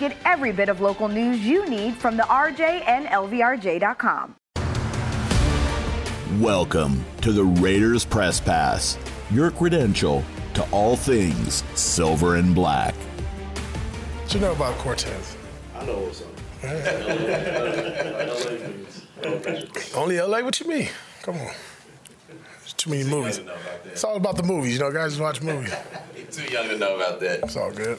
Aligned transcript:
Get 0.00 0.16
every 0.24 0.50
bit 0.50 0.70
of 0.70 0.80
local 0.80 1.08
news 1.08 1.40
you 1.40 1.68
need 1.68 1.94
from 1.94 2.16
the 2.16 2.22
RJ 2.22 2.88
and 2.88 3.04
LVRJ.com. 3.04 4.34
Welcome 6.40 7.04
to 7.20 7.32
the 7.32 7.44
Raiders 7.44 8.06
Press 8.06 8.40
Pass, 8.40 8.96
your 9.30 9.50
credential 9.50 10.24
to 10.54 10.66
all 10.70 10.96
things 10.96 11.62
silver 11.74 12.36
and 12.36 12.54
black. 12.54 12.94
What 12.94 14.32
you 14.32 14.40
know 14.40 14.52
about 14.52 14.74
Cortez? 14.78 15.36
I 15.76 15.84
know 15.84 15.98
what's 15.98 16.22
up. 16.22 16.28
Only 19.94 20.18
LA? 20.18 20.40
What 20.40 20.58
you 20.60 20.66
mean? 20.66 20.88
Come 21.20 21.34
on. 21.34 21.50
There's 22.60 22.72
too 22.72 22.88
many 22.88 23.04
movies. 23.04 23.38
It's 23.84 24.02
all 24.02 24.16
about 24.16 24.38
the 24.38 24.44
movies, 24.44 24.72
you 24.72 24.78
know, 24.80 24.90
guys 24.90 25.20
watch 25.20 25.42
movies. 25.42 25.74
Too 26.30 26.44
young 26.52 26.68
to 26.68 26.78
know 26.78 26.94
about 26.94 27.18
that. 27.20 27.40
It's 27.42 27.56
all 27.56 27.72
good. 27.72 27.98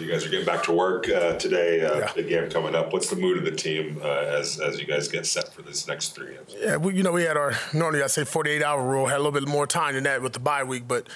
You 0.00 0.10
guys 0.10 0.24
are 0.24 0.28
getting 0.28 0.46
back 0.46 0.62
to 0.64 0.72
work 0.72 1.08
uh, 1.08 1.36
today. 1.38 1.82
Uh, 1.84 1.98
Yeah. 1.98 2.12
Big 2.14 2.28
game 2.28 2.50
coming 2.50 2.74
up. 2.74 2.92
What's 2.92 3.08
the 3.10 3.16
mood 3.16 3.38
of 3.38 3.44
the 3.44 3.50
team 3.52 4.00
uh, 4.02 4.06
as 4.08 4.60
as 4.60 4.78
you 4.80 4.86
guys 4.86 5.08
get 5.08 5.26
set 5.26 5.52
for 5.52 5.62
this 5.62 5.86
next 5.86 6.10
three 6.14 6.34
games? 6.34 6.54
Yeah, 6.58 6.76
we, 6.76 6.94
you 6.94 7.02
know, 7.02 7.12
we 7.12 7.22
had 7.22 7.36
our 7.36 7.52
normally 7.72 8.02
I 8.02 8.06
say 8.08 8.24
48 8.24 8.62
hour 8.62 8.82
rule. 8.84 9.06
Had 9.06 9.16
a 9.16 9.22
little 9.22 9.32
bit 9.32 9.48
more 9.48 9.66
time 9.66 9.94
than 9.94 10.04
that 10.04 10.22
with 10.22 10.32
the 10.32 10.40
bye 10.40 10.64
week, 10.64 10.86
but 10.88 11.08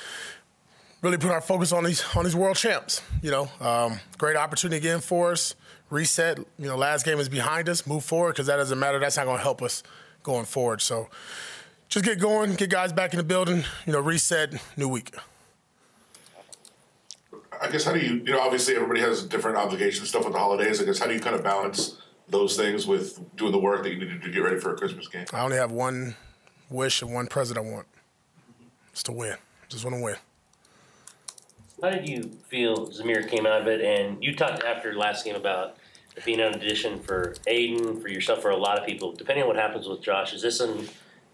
really 1.02 1.18
put 1.18 1.30
our 1.30 1.40
focus 1.40 1.72
on 1.72 1.84
these 1.84 2.04
on 2.16 2.24
these 2.24 2.36
world 2.36 2.56
champs. 2.56 3.02
You 3.22 3.30
know, 3.30 3.48
um, 3.60 4.00
great 4.18 4.36
opportunity 4.36 4.76
again 4.78 5.00
for 5.00 5.32
us. 5.32 5.54
Reset. 5.90 6.38
You 6.38 6.66
know, 6.66 6.76
last 6.76 7.04
game 7.04 7.18
is 7.18 7.28
behind 7.28 7.68
us. 7.68 7.86
Move 7.86 8.04
forward 8.04 8.32
because 8.32 8.46
that 8.48 8.56
doesn't 8.56 8.78
matter. 8.78 8.98
That's 8.98 9.16
not 9.16 9.24
going 9.26 9.38
to 9.38 9.42
help 9.42 9.62
us 9.62 9.82
going 10.22 10.44
forward. 10.46 10.80
So 10.82 11.08
just 11.88 12.04
get 12.04 12.18
going, 12.18 12.54
get 12.54 12.70
guys 12.70 12.92
back 12.92 13.12
in 13.12 13.18
the 13.18 13.24
building. 13.24 13.64
You 13.86 13.92
know, 13.92 14.00
reset. 14.00 14.54
New 14.76 14.88
week. 14.88 15.14
I 17.60 17.70
guess 17.70 17.84
how 17.84 17.92
do 17.92 18.00
you, 18.00 18.22
you 18.24 18.32
know, 18.32 18.40
obviously 18.40 18.74
everybody 18.74 19.00
has 19.00 19.22
different 19.24 19.56
obligations 19.56 20.08
stuff 20.08 20.24
with 20.24 20.32
the 20.32 20.38
holidays. 20.38 20.80
I 20.80 20.84
guess 20.84 20.98
how 20.98 21.06
do 21.06 21.14
you 21.14 21.20
kind 21.20 21.36
of 21.36 21.42
balance 21.42 21.98
those 22.28 22.56
things 22.56 22.86
with 22.86 23.20
doing 23.36 23.52
the 23.52 23.58
work 23.58 23.82
that 23.82 23.90
you 23.90 23.98
need 23.98 24.08
to 24.08 24.18
do 24.18 24.26
to 24.26 24.30
get 24.30 24.40
ready 24.40 24.58
for 24.58 24.72
a 24.72 24.76
Christmas 24.76 25.08
game? 25.08 25.26
I 25.32 25.40
only 25.42 25.56
have 25.56 25.72
one 25.72 26.16
wish 26.70 27.02
and 27.02 27.12
one 27.12 27.26
present 27.26 27.58
I 27.58 27.62
want. 27.62 27.86
It's 28.92 29.02
to 29.04 29.12
win. 29.12 29.36
Just 29.68 29.84
want 29.84 29.96
to 29.96 30.02
win. 30.02 30.16
How 31.82 31.90
did 31.90 32.08
you 32.08 32.30
feel 32.48 32.88
Zamir 32.88 33.28
came 33.28 33.46
out 33.46 33.60
of 33.60 33.68
it? 33.68 33.82
And 33.82 34.22
you 34.22 34.34
talked 34.34 34.62
after 34.62 34.94
last 34.94 35.24
game 35.24 35.34
about 35.34 35.76
being 36.24 36.40
an 36.40 36.54
audition 36.54 36.98
for 37.00 37.34
Aidan, 37.46 38.00
for 38.00 38.08
yourself, 38.08 38.40
for 38.40 38.50
a 38.50 38.56
lot 38.56 38.78
of 38.78 38.86
people. 38.86 39.12
Depending 39.12 39.42
on 39.42 39.48
what 39.48 39.56
happens 39.56 39.86
with 39.86 40.00
Josh, 40.00 40.32
is 40.32 40.40
this 40.40 40.60
an 40.60 40.88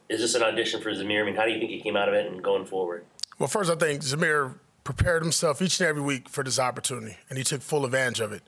is 0.09 0.21
this 0.21 0.35
an 0.35 0.43
audition 0.43 0.81
for 0.81 0.91
Zamir? 0.91 1.23
I 1.23 1.27
mean, 1.27 1.37
how 1.37 1.45
do 1.45 1.53
you 1.53 1.59
think 1.59 1.71
he 1.71 1.81
came 1.81 1.97
out 1.97 2.09
of 2.09 2.15
it 2.15 2.31
and 2.31 2.43
going 2.43 2.67
forward? 2.67 3.05
Well, 3.39 3.49
first, 3.49 3.71
I 3.71 3.77
think 3.77 4.03
Zamir 4.03 4.55
prepared 4.85 5.23
himself 5.23 5.63
each 5.63 5.81
and 5.81 5.89
every 5.89 6.03
week 6.03 6.29
for 6.29 6.43
this 6.43 6.59
opportunity, 6.59 7.17
and 7.29 7.39
he 7.39 7.45
took 7.45 7.63
full 7.63 7.85
advantage 7.85 8.21
of 8.21 8.33
it. 8.33 8.43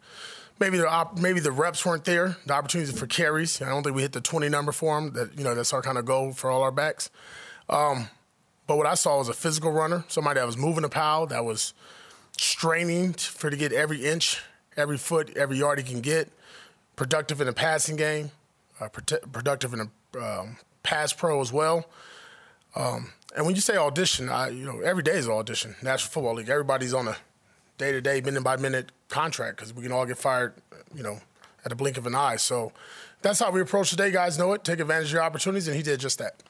Maybe 0.61 0.79
the 0.79 0.89
op- 0.89 1.19
maybe 1.19 1.41
the 1.41 1.53
reps 1.53 1.85
weren't 1.85 2.05
there, 2.05 2.37
the 2.47 2.53
opportunities 2.55 2.97
for 2.97 3.07
carries. 3.07 3.61
I 3.61 3.69
don't 3.69 3.83
think 3.83 3.97
we 3.97 4.03
hit 4.03 4.13
the 4.13 4.21
20 4.21 4.49
number 4.49 4.73
for 4.73 4.99
him. 4.99 5.13
That 5.13 5.37
you 5.37 5.45
know 5.45 5.55
that's 5.55 5.73
our 5.73 5.83
kind 5.83 5.99
of 5.99 6.05
goal 6.05 6.33
for 6.33 6.51
all 6.51 6.63
our 6.63 6.71
backs. 6.71 7.11
Um, 7.69 8.09
but 8.67 8.77
what 8.77 8.87
I 8.87 8.95
saw 8.95 9.19
was 9.19 9.29
a 9.29 9.35
physical 9.35 9.73
runner, 9.73 10.05
somebody 10.09 10.41
that 10.41 10.47
was 10.47 10.57
moving 10.57 10.85
a 10.85 10.89
pile, 10.89 11.27
that 11.27 11.45
was 11.45 11.75
straining 12.37 13.13
for 13.13 13.51
to 13.51 13.57
get 13.57 13.73
every 13.73 14.05
inch, 14.05 14.41
every 14.77 14.97
foot, 14.97 15.37
every 15.37 15.59
yard 15.59 15.79
he 15.79 15.85
can 15.85 16.01
get. 16.01 16.31
Productive 16.97 17.41
in 17.41 17.49
the 17.49 17.53
passing 17.53 17.97
game, 17.97 18.31
uh, 18.81 18.89
prote- 18.89 19.33
productive 19.33 19.73
in 19.73 19.91
the 20.13 20.21
um, 20.21 20.57
pass 20.85 21.13
pro 21.13 21.41
as 21.41 21.53
well. 21.53 21.87
Um, 22.77 23.13
and 23.35 23.47
when 23.47 23.55
you 23.55 23.61
say 23.61 23.77
audition, 23.77 24.29
I, 24.29 24.49
you 24.49 24.65
know, 24.65 24.81
every 24.81 25.03
day 25.03 25.13
is 25.13 25.27
an 25.27 25.33
audition. 25.33 25.77
National 25.83 26.11
Football 26.11 26.35
League. 26.35 26.49
Everybody's 26.49 26.95
on 26.95 27.09
a 27.09 27.17
day 27.79 27.93
to 27.93 28.01
day, 28.01 28.21
minute 28.21 28.43
by 28.43 28.57
minute 28.57 28.93
contract 29.09 29.57
because 29.57 29.75
we 29.75 29.83
can 29.83 29.93
all 29.93 30.07
get 30.07 30.19
fired, 30.19 30.55
you 30.95 31.03
know, 31.03 31.21
at 31.65 31.71
the 31.71 31.77
blink 31.77 31.97
of 31.97 32.07
an 32.07 32.15
eye. 32.15 32.37
So 32.37 32.73
that's 33.23 33.41
how 33.41 33.51
we 33.51 33.61
approach 33.61 33.91
today. 33.91 34.11
Guys 34.11 34.39
know 34.39 34.53
it. 34.53 34.65
Take 34.65 34.81
advantage 34.81 35.09
of 35.09 35.15
your 35.15 35.23
opportunities, 35.23 35.67
and 35.67 35.77
he 35.77 35.83
did 35.83 36.01
just 36.01 36.19
that. 36.19 36.43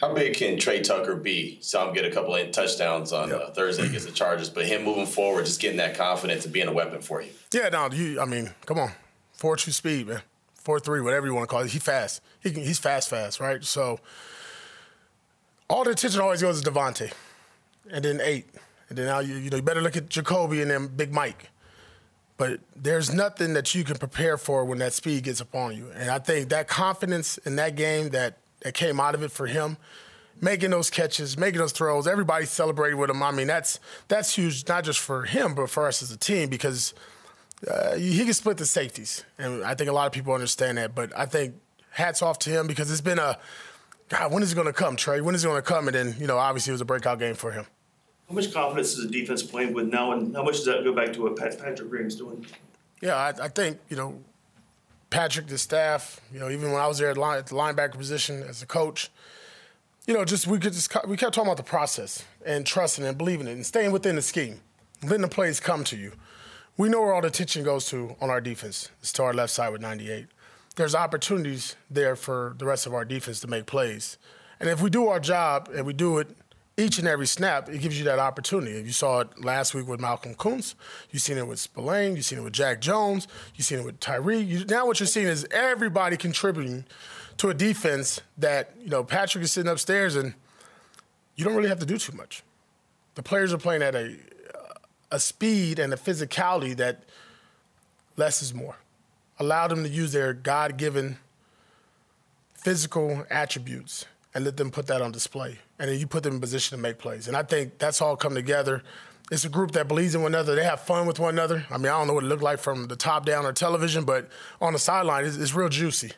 How 0.00 0.14
big 0.14 0.36
can 0.36 0.58
Tre 0.58 0.80
Tucker 0.80 1.16
be? 1.16 1.58
Saw 1.60 1.88
him 1.88 1.94
get 1.94 2.04
a 2.04 2.10
couple 2.10 2.32
of 2.32 2.50
touchdowns 2.52 3.12
on 3.12 3.32
uh, 3.32 3.50
Thursday 3.50 3.84
against 3.84 4.06
the 4.06 4.12
Chargers, 4.12 4.48
but 4.48 4.64
him 4.64 4.84
moving 4.84 5.06
forward, 5.06 5.44
just 5.44 5.60
getting 5.60 5.78
that 5.78 5.96
confidence 5.96 6.44
and 6.44 6.54
being 6.54 6.68
a 6.68 6.72
weapon 6.72 7.02
for 7.02 7.20
you. 7.20 7.30
Yeah, 7.52 7.68
no, 7.68 7.90
you. 7.90 8.20
I 8.20 8.24
mean, 8.24 8.50
come 8.64 8.78
on, 8.78 8.92
four 9.32 9.56
two 9.56 9.72
speed, 9.72 10.06
man, 10.06 10.22
four 10.54 10.78
three, 10.78 11.00
whatever 11.00 11.26
you 11.26 11.34
want 11.34 11.48
to 11.48 11.52
call 11.52 11.62
it. 11.62 11.72
He 11.72 11.80
fast. 11.80 12.22
He 12.40 12.52
can, 12.52 12.62
he's 12.62 12.78
fast, 12.78 13.10
fast, 13.10 13.40
right? 13.40 13.64
So 13.64 13.98
all 15.68 15.84
the 15.84 15.90
attention 15.90 16.20
always 16.20 16.42
goes 16.42 16.60
to 16.62 16.70
Davante, 16.70 17.12
and 17.90 18.04
then 18.04 18.20
eight, 18.22 18.46
and 18.88 18.98
then 18.98 19.06
now 19.06 19.20
you 19.20 19.36
you 19.36 19.50
know 19.50 19.56
you 19.56 19.62
better 19.62 19.82
look 19.82 19.96
at 19.96 20.08
Jakobi 20.08 20.62
and 20.62 20.70
then 20.70 20.88
Big 20.88 21.12
Mike. 21.12 21.50
But 22.36 22.60
there's 22.76 23.12
nothing 23.12 23.54
that 23.54 23.74
you 23.74 23.82
can 23.82 23.96
prepare 23.96 24.38
for 24.38 24.64
when 24.64 24.78
that 24.78 24.92
speed 24.92 25.24
gets 25.24 25.40
upon 25.40 25.76
you, 25.76 25.90
and 25.94 26.10
I 26.10 26.18
think 26.18 26.48
that 26.50 26.68
confidence 26.68 27.38
in 27.38 27.56
that 27.56 27.76
game 27.76 28.10
that 28.10 28.38
that 28.60 28.74
came 28.74 29.00
out 29.00 29.14
of 29.14 29.22
it 29.22 29.30
for 29.30 29.46
him. 29.46 29.76
Making 30.40 30.70
those 30.70 30.88
catches, 30.88 31.36
making 31.36 31.58
those 31.58 31.72
throws, 31.72 32.06
everybody 32.06 32.46
celebrated 32.46 32.94
with 32.94 33.10
him. 33.10 33.20
I 33.24 33.32
mean, 33.32 33.48
that's 33.48 33.80
that's 34.06 34.36
huge, 34.36 34.68
not 34.68 34.84
just 34.84 35.00
for 35.00 35.24
him, 35.24 35.56
but 35.56 35.68
for 35.68 35.88
us 35.88 36.00
as 36.00 36.12
a 36.12 36.16
team 36.16 36.48
because 36.48 36.94
uh, 37.68 37.96
he 37.96 38.24
can 38.24 38.32
split 38.32 38.56
the 38.56 38.64
safeties, 38.66 39.24
and 39.36 39.64
I 39.64 39.74
think 39.74 39.90
a 39.90 39.92
lot 39.92 40.06
of 40.06 40.12
people 40.12 40.32
understand 40.32 40.78
that. 40.78 40.94
But 40.94 41.16
I 41.18 41.26
think 41.26 41.56
hats 41.90 42.22
off 42.22 42.38
to 42.40 42.50
him 42.50 42.68
because 42.68 42.88
it's 42.88 43.00
been 43.00 43.18
a 43.18 43.36
God. 44.08 44.32
When 44.32 44.42
is 44.42 44.52
it 44.52 44.54
going 44.54 44.66
to 44.66 44.72
come, 44.72 44.96
Tre? 44.96 45.20
When 45.20 45.34
is 45.34 45.44
it 45.44 45.48
going 45.48 45.62
to 45.62 45.66
come? 45.66 45.88
And 45.88 45.94
then 45.94 46.16
you 46.18 46.26
know, 46.26 46.38
obviously, 46.38 46.70
it 46.70 46.74
was 46.74 46.80
a 46.80 46.86
breakout 46.86 47.18
game 47.18 47.34
for 47.34 47.52
him. 47.52 47.66
How 48.28 48.34
much 48.34 48.52
confidence 48.52 48.96
is 48.96 49.06
the 49.06 49.10
defense 49.10 49.42
playing 49.42 49.72
with 49.72 49.88
now, 49.88 50.12
and 50.12 50.34
how 50.34 50.42
much 50.42 50.56
does 50.56 50.66
that 50.66 50.84
go 50.84 50.92
back 50.92 51.12
to 51.14 51.22
what 51.22 51.36
Pat, 51.36 51.58
Patrick 51.58 51.88
Graham's 51.88 52.16
doing? 52.16 52.44
Yeah, 53.00 53.14
I, 53.14 53.28
I 53.44 53.48
think 53.48 53.78
you 53.88 53.96
know 53.96 54.18
Patrick, 55.10 55.46
the 55.46 55.58
staff. 55.58 56.20
You 56.32 56.40
know, 56.40 56.50
even 56.50 56.72
when 56.72 56.80
I 56.80 56.86
was 56.86 56.98
there 56.98 57.10
at, 57.10 57.16
line, 57.16 57.38
at 57.38 57.46
the 57.46 57.54
linebacker 57.54 57.96
position 57.96 58.42
as 58.42 58.62
a 58.62 58.66
coach, 58.66 59.10
you 60.06 60.14
know, 60.14 60.24
just 60.24 60.46
we 60.46 60.58
could 60.58 60.72
just 60.72 60.94
we 61.06 61.16
kept 61.16 61.34
talking 61.34 61.48
about 61.48 61.56
the 61.56 61.62
process 61.62 62.24
and 62.44 62.66
trusting 62.66 63.04
and 63.04 63.16
believing 63.16 63.46
it 63.46 63.52
and 63.52 63.64
staying 63.64 63.92
within 63.92 64.16
the 64.16 64.22
scheme, 64.22 64.60
letting 65.02 65.22
the 65.22 65.28
plays 65.28 65.60
come 65.60 65.84
to 65.84 65.96
you. 65.96 66.12
We 66.76 66.88
know 66.88 67.00
where 67.02 67.12
all 67.12 67.20
the 67.20 67.28
attention 67.28 67.64
goes 67.64 67.86
to 67.86 68.16
on 68.20 68.30
our 68.30 68.40
defense. 68.40 68.90
It's 69.00 69.12
to 69.14 69.24
our 69.24 69.34
left 69.34 69.52
side 69.52 69.70
with 69.70 69.80
98. 69.80 70.26
There's 70.78 70.94
opportunities 70.94 71.74
there 71.90 72.14
for 72.14 72.54
the 72.56 72.64
rest 72.64 72.86
of 72.86 72.94
our 72.94 73.04
defense 73.04 73.40
to 73.40 73.48
make 73.48 73.66
plays, 73.66 74.16
and 74.60 74.68
if 74.68 74.80
we 74.80 74.90
do 74.90 75.08
our 75.08 75.18
job 75.18 75.68
and 75.74 75.84
we 75.84 75.92
do 75.92 76.18
it 76.18 76.28
each 76.76 77.00
and 77.00 77.08
every 77.08 77.26
snap, 77.26 77.68
it 77.68 77.78
gives 77.78 77.98
you 77.98 78.04
that 78.04 78.20
opportunity. 78.20 78.80
You 78.80 78.92
saw 78.92 79.22
it 79.22 79.44
last 79.44 79.74
week 79.74 79.88
with 79.88 79.98
Malcolm 79.98 80.36
Koonce. 80.36 80.76
You've 81.10 81.20
seen 81.20 81.36
it 81.36 81.48
with 81.48 81.58
Spillane. 81.58 82.14
You've 82.14 82.24
seen 82.24 82.38
it 82.38 82.42
with 82.42 82.52
Jack 82.52 82.80
Jones. 82.80 83.26
You've 83.56 83.66
seen 83.66 83.80
it 83.80 83.84
with 83.84 83.98
Tyree. 83.98 84.38
You, 84.38 84.64
now 84.66 84.86
what 84.86 85.00
you're 85.00 85.08
seeing 85.08 85.26
is 85.26 85.44
everybody 85.50 86.16
contributing 86.16 86.84
to 87.38 87.50
a 87.50 87.54
defense 87.54 88.20
that, 88.38 88.70
you 88.80 88.90
know, 88.90 89.02
Patrick 89.02 89.42
is 89.42 89.50
sitting 89.50 89.70
upstairs 89.70 90.14
and 90.14 90.34
you 91.34 91.44
don't 91.44 91.56
really 91.56 91.68
have 91.68 91.80
to 91.80 91.86
do 91.86 91.98
too 91.98 92.16
much. 92.16 92.44
The 93.16 93.24
players 93.24 93.52
are 93.52 93.58
playing 93.58 93.82
at 93.82 93.96
a, 93.96 94.14
a 95.10 95.18
speed 95.18 95.80
and 95.80 95.92
a 95.92 95.96
physicality 95.96 96.76
that 96.76 97.02
less 98.16 98.40
is 98.42 98.54
more. 98.54 98.76
Allow 99.38 99.68
them 99.68 99.84
to 99.84 99.88
use 99.88 100.12
their 100.12 100.32
God-given 100.32 101.18
physical 102.54 103.24
attributes 103.30 104.06
and 104.34 104.44
let 104.44 104.56
them 104.56 104.70
put 104.70 104.86
that 104.88 105.00
on 105.00 105.12
display. 105.12 105.58
And 105.78 105.90
then 105.90 105.98
you 105.98 106.06
put 106.06 106.22
them 106.22 106.34
in 106.34 106.40
position 106.40 106.76
to 106.76 106.82
make 106.82 106.98
plays. 106.98 107.28
And 107.28 107.36
I 107.36 107.42
think 107.42 107.78
that's 107.78 108.02
all 108.02 108.16
come 108.16 108.34
together. 108.34 108.82
It's 109.30 109.44
a 109.44 109.48
group 109.48 109.72
that 109.72 109.88
believes 109.88 110.14
in 110.14 110.22
one 110.22 110.34
another. 110.34 110.54
They 110.54 110.64
have 110.64 110.80
fun 110.80 111.06
with 111.06 111.18
one 111.18 111.34
another. 111.34 111.66
I 111.70 111.76
mean, 111.76 111.86
I 111.86 111.98
don't 111.98 112.06
know 112.06 112.14
what 112.14 112.24
it 112.24 112.28
looked 112.28 112.42
like 112.42 112.58
from 112.58 112.88
the 112.88 112.96
top 112.96 113.26
down 113.26 113.44
or 113.44 113.52
television, 113.52 114.04
but 114.04 114.28
on 114.60 114.72
the 114.72 114.78
sideline, 114.78 115.24
it's, 115.24 115.36
it's 115.36 115.54
real 115.54 115.68
juicy. 115.68 116.12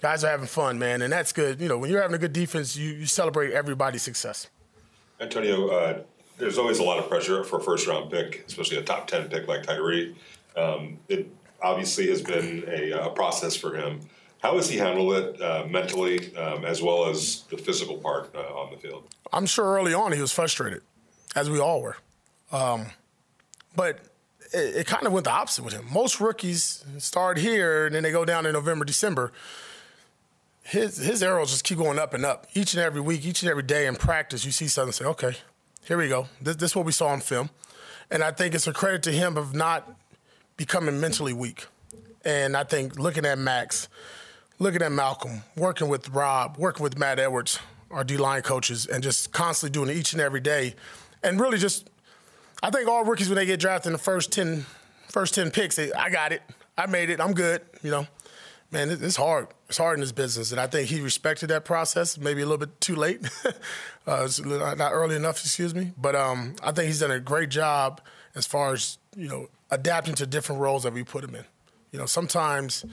Guys 0.00 0.24
are 0.24 0.30
having 0.30 0.46
fun, 0.46 0.78
man, 0.78 1.00
and 1.02 1.12
that's 1.12 1.32
good. 1.32 1.60
You 1.60 1.68
know, 1.68 1.78
when 1.78 1.90
you're 1.90 2.02
having 2.02 2.14
a 2.14 2.18
good 2.18 2.32
defense, 2.32 2.76
you, 2.76 2.90
you 2.90 3.06
celebrate 3.06 3.52
everybody's 3.52 4.02
success. 4.02 4.48
Antonio, 5.20 5.68
uh, 5.68 6.02
there's 6.38 6.58
always 6.58 6.80
a 6.80 6.82
lot 6.82 6.98
of 6.98 7.08
pressure 7.08 7.44
for 7.44 7.58
a 7.58 7.62
first 7.62 7.86
round 7.86 8.10
pick, 8.10 8.44
especially 8.46 8.78
a 8.78 8.82
top 8.82 9.06
10 9.06 9.28
pick 9.28 9.46
like 9.46 9.62
Tyree. 9.62 10.16
Um, 10.56 10.98
it 11.08 11.28
obviously 11.62 12.08
has 12.08 12.22
been 12.22 12.64
a, 12.68 12.90
a 12.90 13.10
process 13.10 13.56
for 13.56 13.76
him. 13.76 14.00
How 14.42 14.56
has 14.56 14.68
he 14.68 14.76
handled 14.78 15.12
it 15.14 15.40
uh, 15.40 15.66
mentally 15.70 16.34
um, 16.36 16.64
as 16.64 16.82
well 16.82 17.08
as 17.08 17.42
the 17.50 17.56
physical 17.56 17.98
part 17.98 18.34
uh, 18.34 18.40
on 18.40 18.72
the 18.72 18.76
field? 18.76 19.04
I'm 19.32 19.46
sure 19.46 19.64
early 19.64 19.94
on 19.94 20.12
he 20.12 20.20
was 20.20 20.32
frustrated, 20.32 20.82
as 21.36 21.48
we 21.48 21.60
all 21.60 21.80
were. 21.80 21.96
Um, 22.50 22.86
but 23.76 24.00
it, 24.52 24.76
it 24.76 24.86
kind 24.86 25.06
of 25.06 25.12
went 25.12 25.24
the 25.24 25.30
opposite 25.30 25.64
with 25.64 25.74
him. 25.74 25.86
Most 25.92 26.20
rookies 26.20 26.84
start 26.98 27.38
here 27.38 27.86
and 27.86 27.94
then 27.94 28.02
they 28.02 28.10
go 28.10 28.24
down 28.24 28.44
in 28.44 28.52
November, 28.52 28.84
December. 28.84 29.32
his 30.64 30.96
his 30.96 31.22
arrows 31.22 31.50
just 31.50 31.64
keep 31.64 31.78
going 31.78 31.98
up 31.98 32.14
and 32.14 32.24
up 32.24 32.46
each 32.54 32.74
and 32.74 32.82
every 32.82 33.00
week, 33.00 33.24
each 33.24 33.42
and 33.42 33.50
every 33.50 33.62
day 33.62 33.86
in 33.86 33.96
practice. 33.96 34.44
You 34.44 34.52
see 34.52 34.68
something, 34.68 34.92
say, 34.92 35.04
okay, 35.04 35.36
here 35.84 35.98
we 35.98 36.08
go. 36.08 36.28
This, 36.40 36.56
this 36.56 36.70
is 36.72 36.76
what 36.76 36.86
we 36.86 36.92
saw 36.92 37.08
on 37.08 37.20
film, 37.20 37.50
and 38.10 38.22
I 38.22 38.30
think 38.30 38.54
it's 38.54 38.66
a 38.66 38.72
credit 38.72 39.02
to 39.04 39.12
him 39.12 39.36
of 39.36 39.54
not 39.54 39.90
becoming 40.62 41.00
mentally 41.00 41.32
weak. 41.32 41.66
And 42.24 42.56
I 42.56 42.62
think 42.62 42.96
looking 42.96 43.26
at 43.26 43.36
Max, 43.36 43.88
looking 44.60 44.80
at 44.80 44.92
Malcolm, 44.92 45.42
working 45.56 45.88
with 45.88 46.08
Rob, 46.10 46.56
working 46.56 46.84
with 46.84 46.96
Matt 46.96 47.18
Edwards, 47.18 47.58
our 47.90 48.04
D 48.04 48.16
line 48.16 48.42
coaches, 48.42 48.86
and 48.86 49.02
just 49.02 49.32
constantly 49.32 49.72
doing 49.72 49.90
it 49.90 49.98
each 49.98 50.12
and 50.12 50.22
every 50.22 50.40
day, 50.40 50.76
and 51.24 51.40
really 51.40 51.58
just, 51.58 51.90
I 52.62 52.70
think 52.70 52.88
all 52.88 53.04
rookies 53.04 53.28
when 53.28 53.36
they 53.36 53.46
get 53.46 53.58
drafted 53.58 53.88
in 53.88 53.92
the 53.92 53.98
first 53.98 54.30
ten, 54.30 54.64
first 55.08 55.34
ten 55.34 55.50
picks, 55.50 55.74
they, 55.74 55.92
I 55.92 56.10
got 56.10 56.30
it, 56.30 56.42
I 56.78 56.86
made 56.86 57.10
it, 57.10 57.20
I'm 57.20 57.34
good, 57.34 57.62
you 57.82 57.90
know 57.90 58.06
man, 58.72 58.90
it's 58.90 59.16
hard. 59.16 59.48
It's 59.68 59.78
hard 59.78 59.94
in 59.94 60.00
this 60.00 60.12
business, 60.12 60.50
and 60.50 60.60
I 60.60 60.66
think 60.66 60.88
he 60.88 61.00
respected 61.00 61.48
that 61.48 61.64
process. 61.64 62.18
Maybe 62.18 62.42
a 62.42 62.46
little 62.46 62.58
bit 62.58 62.80
too 62.80 62.96
late, 62.96 63.20
uh, 64.06 64.28
not 64.76 64.92
early 64.92 65.16
enough, 65.16 65.40
excuse 65.44 65.74
me. 65.74 65.92
But 65.96 66.16
um, 66.16 66.56
I 66.62 66.72
think 66.72 66.86
he's 66.86 67.00
done 67.00 67.10
a 67.10 67.20
great 67.20 67.50
job 67.50 68.00
as 68.34 68.46
far 68.46 68.72
as 68.72 68.98
you 69.16 69.28
know 69.28 69.48
adapting 69.72 70.14
to 70.14 70.26
different 70.26 70.60
roles 70.60 70.84
that 70.84 70.92
we 70.92 71.02
put 71.02 71.24
him 71.24 71.34
in. 71.34 71.44
You 71.90 71.98
know, 71.98 72.06
sometimes 72.06 72.84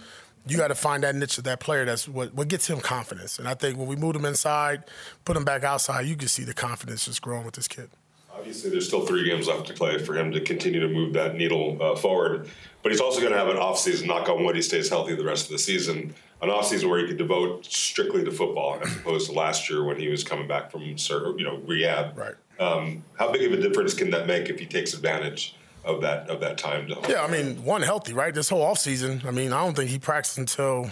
you 0.47 0.57
got 0.57 0.69
to 0.69 0.75
find 0.75 1.03
that 1.03 1.13
niche 1.13 1.37
of 1.37 1.43
that 1.43 1.59
player. 1.59 1.85
That's 1.85 2.07
what, 2.07 2.33
what 2.33 2.47
gets 2.47 2.67
him 2.67 2.79
confidence. 2.79 3.37
And 3.37 3.47
I 3.47 3.53
think 3.53 3.77
when 3.77 3.87
we 3.87 3.95
moved 3.95 4.15
him 4.15 4.25
inside, 4.25 4.85
put 5.25 5.37
him 5.37 5.43
back 5.43 5.63
outside, 5.63 6.07
you 6.07 6.15
can 6.15 6.29
see 6.29 6.43
the 6.43 6.53
confidence 6.53 7.05
just 7.05 7.21
growing 7.21 7.45
with 7.45 7.55
this 7.55 7.67
kid. 7.67 7.89
Obviously, 8.33 8.69
there's 8.69 8.87
still 8.87 9.05
three 9.05 9.25
games 9.25 9.47
left 9.47 9.67
to 9.67 9.73
play 9.73 9.97
for 9.97 10.17
him 10.17 10.31
to 10.31 10.39
continue 10.39 10.79
to 10.79 10.87
move 10.87 11.11
that 11.13 11.35
needle 11.35 11.77
uh, 11.81 11.95
forward. 11.97 12.49
But 12.81 12.93
he's 12.93 13.01
also 13.01 13.19
going 13.19 13.33
to 13.33 13.37
have 13.37 13.49
an 13.49 13.57
offseason, 13.57 14.07
knock 14.07 14.29
on 14.29 14.45
wood, 14.45 14.55
he 14.55 14.61
stays 14.61 14.87
healthy 14.87 15.13
the 15.15 15.25
rest 15.25 15.45
of 15.45 15.51
the 15.51 15.59
season. 15.59 16.15
An 16.41 16.47
offseason 16.47 16.89
where 16.89 16.99
he 16.99 17.07
could 17.07 17.17
devote 17.17 17.65
strictly 17.65 18.23
to 18.23 18.31
football 18.31 18.79
as 18.81 18.95
opposed 18.95 19.27
to 19.27 19.33
last 19.33 19.69
year 19.69 19.83
when 19.83 19.99
he 19.99 20.07
was 20.07 20.23
coming 20.23 20.47
back 20.47 20.71
from 20.71 20.83
you 20.83 20.95
know 21.43 21.57
rehab. 21.65 22.17
Right. 22.17 22.35
Um, 22.59 23.03
how 23.17 23.29
big 23.29 23.43
of 23.43 23.51
a 23.51 23.61
difference 23.61 23.93
can 23.93 24.09
that 24.11 24.25
make 24.25 24.47
if 24.49 24.57
he 24.57 24.65
takes 24.65 24.93
advantage 24.93 25.55
of 25.83 26.01
that 26.01 26.29
of 26.29 26.39
that 26.41 26.57
time? 26.57 26.87
To 26.87 26.99
yeah, 27.07 27.23
I 27.23 27.27
mean, 27.29 27.63
one 27.63 27.81
healthy, 27.81 28.13
right? 28.13 28.33
This 28.33 28.49
whole 28.49 28.63
offseason, 28.65 29.25
I 29.25 29.31
mean, 29.31 29.53
I 29.53 29.63
don't 29.63 29.75
think 29.75 29.89
he 29.89 29.99
practiced 29.99 30.37
until 30.37 30.91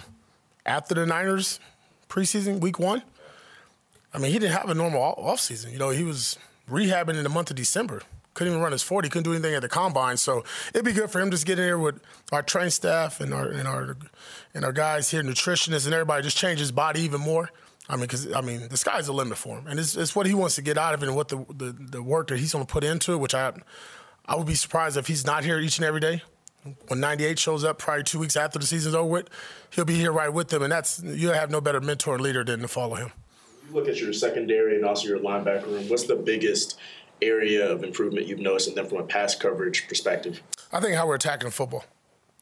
after 0.66 0.94
the 0.94 1.06
Niners 1.06 1.60
preseason, 2.08 2.60
week 2.60 2.78
one. 2.78 3.02
I 4.12 4.18
mean, 4.18 4.32
he 4.32 4.38
didn't 4.38 4.56
have 4.56 4.70
a 4.70 4.74
normal 4.74 5.14
offseason. 5.18 5.72
You 5.72 5.78
know, 5.78 5.90
he 5.90 6.02
was 6.02 6.38
rehabbing 6.70 7.16
in 7.16 7.22
the 7.22 7.28
month 7.28 7.50
of 7.50 7.56
December. 7.56 8.02
Couldn't 8.34 8.52
even 8.52 8.62
run 8.62 8.72
his 8.72 8.82
40, 8.82 9.08
couldn't 9.08 9.24
do 9.24 9.32
anything 9.32 9.54
at 9.54 9.62
the 9.62 9.68
combine. 9.68 10.16
So 10.16 10.44
it'd 10.72 10.84
be 10.84 10.92
good 10.92 11.10
for 11.10 11.20
him 11.20 11.30
just 11.30 11.44
get 11.44 11.58
in 11.58 11.64
here 11.64 11.78
with 11.78 12.00
our 12.30 12.42
train 12.42 12.70
staff 12.70 13.20
and 13.20 13.34
our 13.34 13.48
and 13.48 13.66
our 13.66 13.96
and 14.54 14.64
our 14.64 14.72
guys 14.72 15.10
here, 15.10 15.22
nutritionists 15.22 15.86
and 15.86 15.94
everybody, 15.94 16.22
just 16.22 16.36
change 16.36 16.60
his 16.60 16.70
body 16.70 17.00
even 17.00 17.20
more. 17.20 17.50
I 17.88 17.96
mean, 17.96 18.02
because 18.02 18.32
I 18.32 18.40
mean, 18.40 18.68
the 18.68 18.76
sky's 18.76 19.06
the 19.06 19.12
limit 19.12 19.38
for 19.38 19.58
him, 19.58 19.66
and 19.66 19.80
it's, 19.80 19.96
it's 19.96 20.14
what 20.14 20.26
he 20.26 20.34
wants 20.34 20.54
to 20.56 20.62
get 20.62 20.76
out 20.76 20.94
of 20.94 21.02
it, 21.02 21.06
and 21.06 21.16
what 21.16 21.28
the 21.28 21.44
the, 21.48 21.74
the 21.78 22.02
work 22.02 22.28
that 22.28 22.38
he's 22.38 22.52
going 22.52 22.64
to 22.64 22.72
put 22.72 22.84
into 22.84 23.12
it. 23.14 23.16
Which 23.16 23.34
I 23.34 23.52
I 24.28 24.36
would 24.36 24.46
be 24.46 24.54
surprised 24.54 24.96
if 24.96 25.06
he's 25.06 25.26
not 25.26 25.44
here 25.44 25.58
each 25.58 25.78
and 25.78 25.86
every 25.86 26.00
day. 26.00 26.22
When 26.88 27.00
98 27.00 27.38
shows 27.38 27.64
up, 27.64 27.78
probably 27.78 28.04
two 28.04 28.18
weeks 28.18 28.36
after 28.36 28.58
the 28.58 28.66
season's 28.66 28.94
over 28.94 29.08
with, 29.08 29.30
he'll 29.70 29.86
be 29.86 29.94
here 29.94 30.12
right 30.12 30.32
with 30.32 30.48
them, 30.48 30.62
and 30.62 30.70
that's 30.70 31.02
you 31.02 31.30
have 31.30 31.50
no 31.50 31.60
better 31.60 31.80
mentor 31.80 32.14
and 32.14 32.22
leader 32.22 32.44
than 32.44 32.60
to 32.60 32.68
follow 32.68 32.96
him 32.96 33.12
you 33.68 33.74
look 33.74 33.88
at 33.88 34.00
your 34.00 34.12
secondary 34.12 34.76
and 34.76 34.84
also 34.84 35.08
your 35.08 35.18
linebacker 35.18 35.66
room, 35.66 35.88
what's 35.88 36.04
the 36.04 36.16
biggest 36.16 36.78
area 37.20 37.70
of 37.70 37.82
improvement 37.82 38.26
you've 38.26 38.38
noticed 38.38 38.68
in 38.68 38.74
them 38.74 38.86
from 38.86 38.98
a 38.98 39.02
pass 39.02 39.34
coverage 39.34 39.86
perspective? 39.88 40.42
I 40.72 40.80
think 40.80 40.94
how 40.94 41.06
we're 41.06 41.16
attacking 41.16 41.50
football, 41.50 41.84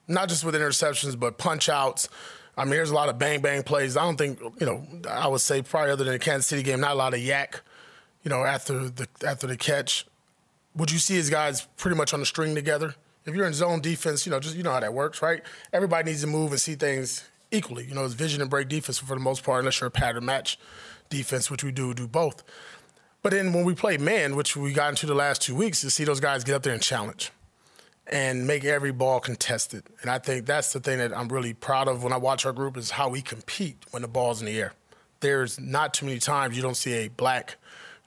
not 0.09 0.29
just 0.29 0.44
with 0.44 0.55
interceptions, 0.55 1.19
but 1.19 1.39
punch 1.39 1.69
outs. 1.69 2.09
I 2.56 2.65
mean, 2.65 2.73
there's 2.73 2.91
a 2.91 2.94
lot 2.94 3.09
of 3.09 3.19
bang 3.19 3.41
bang 3.41 3.62
plays. 3.62 3.97
I 3.97 4.05
don't 4.05 4.17
think 4.17 4.41
you 4.41 4.67
know. 4.67 4.87
I 5.09 5.29
would 5.29 5.43
say 5.43 5.61
probably 5.61 5.91
other 5.91 6.05
than 6.05 6.15
the 6.15 6.19
Kansas 6.19 6.47
City 6.47 6.62
game, 6.62 6.81
not 6.81 6.93
a 6.93 6.94
lot 6.94 7.12
of 7.12 7.21
YAC. 7.21 7.61
You 8.23 8.31
know, 8.31 8.44
after 8.44 8.89
the 8.89 9.06
after 9.27 9.47
the 9.47 9.59
catch, 9.59 10.06
what 10.76 10.93
you 10.93 10.99
see 10.99 11.17
is 11.17 11.31
guys 11.31 11.67
pretty 11.76 11.96
much 11.96 12.12
on 12.14 12.20
the 12.20 12.26
string 12.26 12.55
together. 12.55 12.94
If 13.25 13.34
you're 13.34 13.46
in 13.46 13.55
zone 13.55 13.81
defense, 13.81 14.25
you 14.25 14.31
know, 14.31 14.38
just 14.38 14.55
you 14.55 14.62
know 14.62 14.70
how 14.70 14.81
that 14.81 14.94
works, 14.94 15.20
right? 15.20 15.43
Everybody 15.73 16.11
needs 16.11 16.20
to 16.20 16.26
move 16.28 16.52
and 16.52 16.61
see 16.61 16.75
things 16.75 17.25
equally. 17.50 17.84
You 17.87 17.94
know, 17.94 18.05
it's 18.05 18.14
vision 18.14 18.40
and 18.40 18.50
break 18.50 18.69
defense 18.69 18.99
for 18.99 19.14
the 19.14 19.20
most 19.20 19.43
part, 19.43 19.61
unless 19.61 19.81
you're 19.81 19.88
a 19.88 19.90
pattern 19.90 20.25
match 20.25 20.58
defense, 21.08 21.50
which 21.50 21.64
we 21.64 21.73
do 21.73 21.94
do 21.94 22.06
both. 22.06 22.44
But 23.23 23.32
then 23.32 23.52
when 23.52 23.64
we 23.64 23.75
play 23.75 23.96
man, 23.96 24.37
which 24.37 24.56
we 24.56 24.73
got 24.73 24.90
into 24.90 25.06
the 25.06 25.14
last 25.14 25.43
two 25.43 25.55
weeks, 25.55 25.81
to 25.81 25.90
see 25.90 26.05
those 26.05 26.20
guys 26.20 26.44
get 26.44 26.55
up 26.55 26.62
there 26.62 26.75
and 26.75 26.82
challenge 26.82 27.32
and 28.06 28.46
make 28.46 28.64
every 28.64 28.93
ball 28.93 29.19
contested. 29.19 29.82
And 30.02 30.11
I 30.11 30.19
think 30.19 30.46
that's 30.46 30.72
the 30.72 30.79
thing 30.79 30.99
that 30.99 31.17
I'm 31.17 31.29
really 31.29 31.52
proud 31.52 31.88
of 31.88 32.05
when 32.05 32.12
I 32.12 32.19
watch 32.19 32.46
our 32.46 32.52
group 32.52 32.76
is 32.76 32.93
how 32.93 33.08
we 33.08 33.22
compete 33.22 33.84
when 33.90 34.02
the 34.02 34.08
ball's 34.08 34.40
in 34.40 34.46
the 34.46 34.61
air. 34.61 34.75
There's 35.20 35.58
not 35.58 35.94
too 35.94 36.06
many 36.06 36.19
times 36.20 36.55
you 36.55 36.62
don't 36.62 36.76
see 36.76 36.93
a 36.93 37.08
black 37.08 37.56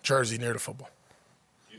jersey 0.04 0.38
near 0.38 0.54
the 0.54 0.60
football. 0.60 0.90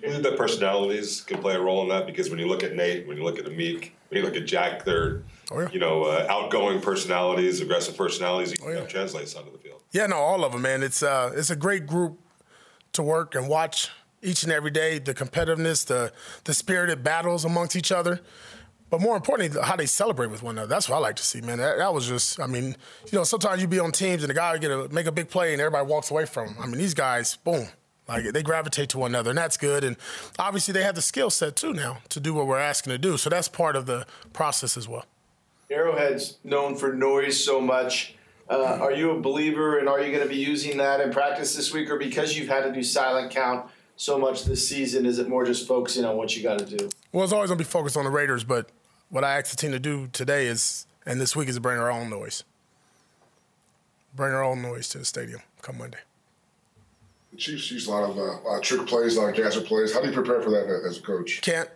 That 0.03 0.37
personalities 0.37 1.21
can 1.21 1.41
play 1.41 1.55
a 1.55 1.61
role 1.61 1.83
in 1.83 1.89
that? 1.89 2.07
Because 2.07 2.31
when 2.31 2.39
you 2.39 2.47
look 2.47 2.63
at 2.63 2.75
Nate, 2.75 3.07
when 3.07 3.17
you 3.17 3.25
look 3.25 3.39
at 3.39 3.45
Amik, 3.45 3.91
when 4.09 4.21
you 4.21 4.23
look 4.23 4.37
at 4.37 4.47
Jack, 4.47 4.85
they're 4.85 5.23
oh, 5.51 5.61
yeah. 5.61 5.69
you 5.73 5.79
know 5.79 6.05
uh, 6.05 6.27
outgoing 6.29 6.81
personalities, 6.81 7.61
aggressive 7.61 7.97
personalities. 7.97 8.59
You 8.59 8.67
oh, 8.67 8.73
yeah. 8.73 8.87
translate 8.87 9.35
onto 9.37 9.53
the 9.53 9.59
field. 9.59 9.83
Yeah, 9.93 10.07
no, 10.07 10.17
all 10.17 10.45
of 10.45 10.53
them, 10.53 10.63
man. 10.63 10.83
It's 10.83 11.03
uh, 11.03 11.33
it's 11.35 11.51
a 11.51 11.57
great 11.57 11.87
group 11.87 12.19
to 12.93 13.03
work 13.03 13.35
and 13.35 13.49
watch 13.49 13.91
each 14.23 14.43
and 14.43 14.53
every 14.53 14.71
day. 14.71 14.99
The 14.99 15.15
competitiveness, 15.15 15.87
the 15.87 16.13
the 16.45 16.55
spirited 16.55 17.03
battles 17.05 17.45
amongst 17.45 17.77
each 17.77 17.93
other, 17.93 18.21
but 18.91 19.01
more 19.01 19.17
importantly, 19.17 19.61
how 19.63 19.77
they 19.77 19.87
celebrate 19.87 20.31
with 20.31 20.43
one 20.43 20.57
another. 20.57 20.69
That's 20.69 20.89
what 20.89 20.97
I 20.97 20.99
like 20.99 21.17
to 21.17 21.23
see, 21.23 21.41
man. 21.41 21.59
That, 21.59 21.79
that 21.79 21.95
was 21.95 22.09
just, 22.09 22.41
I 22.41 22.47
mean, 22.47 22.77
you 23.11 23.19
know, 23.19 23.25
sometimes 23.25 23.63
you 23.63 23.69
be 23.69 23.79
on 23.79 23.93
teams 23.93 24.25
and 24.25 24.31
the 24.31 24.35
guy 24.35 24.59
get 24.59 24.73
a 24.73 24.89
make 24.89 25.07
a 25.07 25.13
big 25.13 25.29
play 25.29 25.53
and 25.53 25.61
everybody 25.61 25.87
walks 25.87 26.11
away 26.11 26.27
from 26.27 26.49
him. 26.49 26.57
I 26.61 26.67
mean, 26.67 26.79
these 26.79 26.95
guys, 26.95 27.37
boom. 27.37 27.69
Like 28.11 28.33
they 28.33 28.43
gravitate 28.43 28.89
to 28.91 28.99
one 28.99 29.13
another, 29.13 29.31
and 29.31 29.39
that's 29.39 29.57
good. 29.57 29.85
And 29.85 29.97
obviously, 30.37 30.73
they 30.73 30.83
have 30.83 30.97
the 30.97 31.03
skill 31.03 31.31
set 31.31 31.55
too 31.55 31.73
now 31.73 31.99
to 32.09 32.19
do 32.19 32.35
what 32.35 32.49
we're 32.49 32.59
asking 32.59 32.91
to 32.91 32.99
do. 32.99 33.17
So 33.17 33.31
that's 33.31 33.47
part 33.47 33.77
of 33.77 33.87
the 33.87 34.05
process 34.33 34.77
as 34.77 34.89
well. 34.89 35.07
Arrowhead's 35.71 36.39
known 36.43 36.75
for 36.75 36.93
noise 36.93 37.43
so 37.43 37.61
much. 37.61 38.17
Uh, 38.49 38.79
are 38.81 38.91
you 38.91 39.13
a 39.13 39.21
believer, 39.21 39.79
and 39.79 39.89
are 39.89 40.01
you 40.01 40.11
going 40.11 40.25
to 40.25 40.29
be 40.29 40.41
using 40.41 40.77
that 40.79 41.01
in 41.01 41.13
practice 41.13 41.55
this 41.55 41.73
week, 41.73 41.89
or 41.89 41.99
because 41.99 42.37
you've 42.37 42.49
had 42.49 42.65
to 42.65 42.73
do 42.73 42.83
silent 42.83 43.31
count 43.31 43.71
so 43.95 44.19
much 44.19 44.45
this 44.45 44.69
season, 44.69 45.07
is 45.07 45.21
it 45.21 45.29
more 45.29 45.45
just 45.45 45.69
focusing 45.69 46.05
on 46.05 46.17
what 46.17 46.37
you 46.37 46.43
got 46.43 46.59
to 46.59 46.65
do? 46.65 46.89
Well, 47.13 47.23
it's 47.23 47.33
always 47.33 47.49
going 47.49 47.59
to 47.59 47.65
be 47.65 47.71
focused 47.71 47.97
on 47.97 48.03
the 48.03 48.11
Raiders, 48.11 48.43
but 48.43 48.71
what 49.09 49.23
I 49.23 49.39
asked 49.39 49.53
the 49.53 49.57
team 49.57 49.71
to 49.71 49.79
do 49.79 50.09
today 50.09 50.49
is, 50.49 50.85
and 51.07 51.21
this 51.21 51.37
week, 51.37 51.49
is 51.49 51.55
to 51.55 51.61
bring 51.61 51.79
our 51.79 51.93
own 51.93 52.11
noise. 52.11 52.43
Bring 54.17 54.33
our 54.33 54.43
own 54.43 54.63
noise 54.63 54.89
to 54.89 54.99
the 54.99 55.05
stadium 55.05 55.43
come 55.63 55.79
Monday. 55.79 55.99
The 57.31 57.37
Chiefs 57.37 57.71
use 57.71 57.87
a 57.87 57.91
lot 57.91 58.11
of 58.11 58.19
uh, 58.19 58.49
uh, 58.49 58.61
trick 58.61 58.87
plays, 58.87 59.17
a 59.17 59.21
lot 59.21 59.31
of 59.31 59.37
gadget 59.37 59.65
plays. 59.67 59.93
How 59.93 60.01
do 60.01 60.09
you 60.09 60.13
prepare 60.13 60.43
for 60.43 60.51
that 60.51 60.83
as 60.87 60.99
a 60.99 61.03
coach? 61.03 61.41
Can't. 61.43 61.69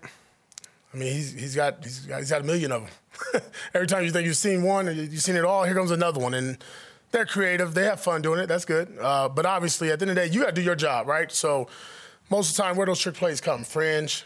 I 0.93 0.97
mean, 0.97 1.13
he's, 1.13 1.33
he's 1.33 1.57
got 1.57 1.83
he's 1.83 2.01
got, 2.01 2.19
he's 2.21 2.31
got 2.31 2.41
a 2.41 2.45
million 2.45 2.73
of 2.73 2.83
them. 2.83 3.43
Every 3.75 3.87
time 3.87 4.05
you 4.05 4.11
think 4.11 4.27
you've 4.27 4.37
seen 4.37 4.63
one, 4.63 4.87
you've 4.87 5.21
seen 5.21 5.37
it 5.37 5.45
all. 5.45 5.65
Here 5.65 5.75
comes 5.75 5.91
another 5.91 6.21
one, 6.21 6.35
and 6.35 6.59
they're 7.11 7.27
creative. 7.27 7.75
They 7.75 7.85
have 7.85 8.01
fun 8.01 8.23
doing 8.23 8.41
it. 8.41 8.47
That's 8.47 8.65
good. 8.65 8.97
Uh, 9.01 9.29
but 9.29 9.47
obviously, 9.47 9.91
at 9.91 9.99
the 9.99 10.05
end 10.05 10.11
of 10.11 10.17
the 10.17 10.29
day, 10.29 10.35
you 10.35 10.41
got 10.41 10.49
to 10.49 10.53
do 10.53 10.63
your 10.63 10.77
job, 10.77 11.07
right? 11.07 11.31
So 11.31 11.69
most 12.31 12.51
of 12.51 12.57
the 12.57 12.63
time, 12.63 12.77
where 12.77 12.87
those 12.87 13.01
trick 13.01 13.15
plays 13.15 13.41
come, 13.41 13.65
fringe, 13.65 14.25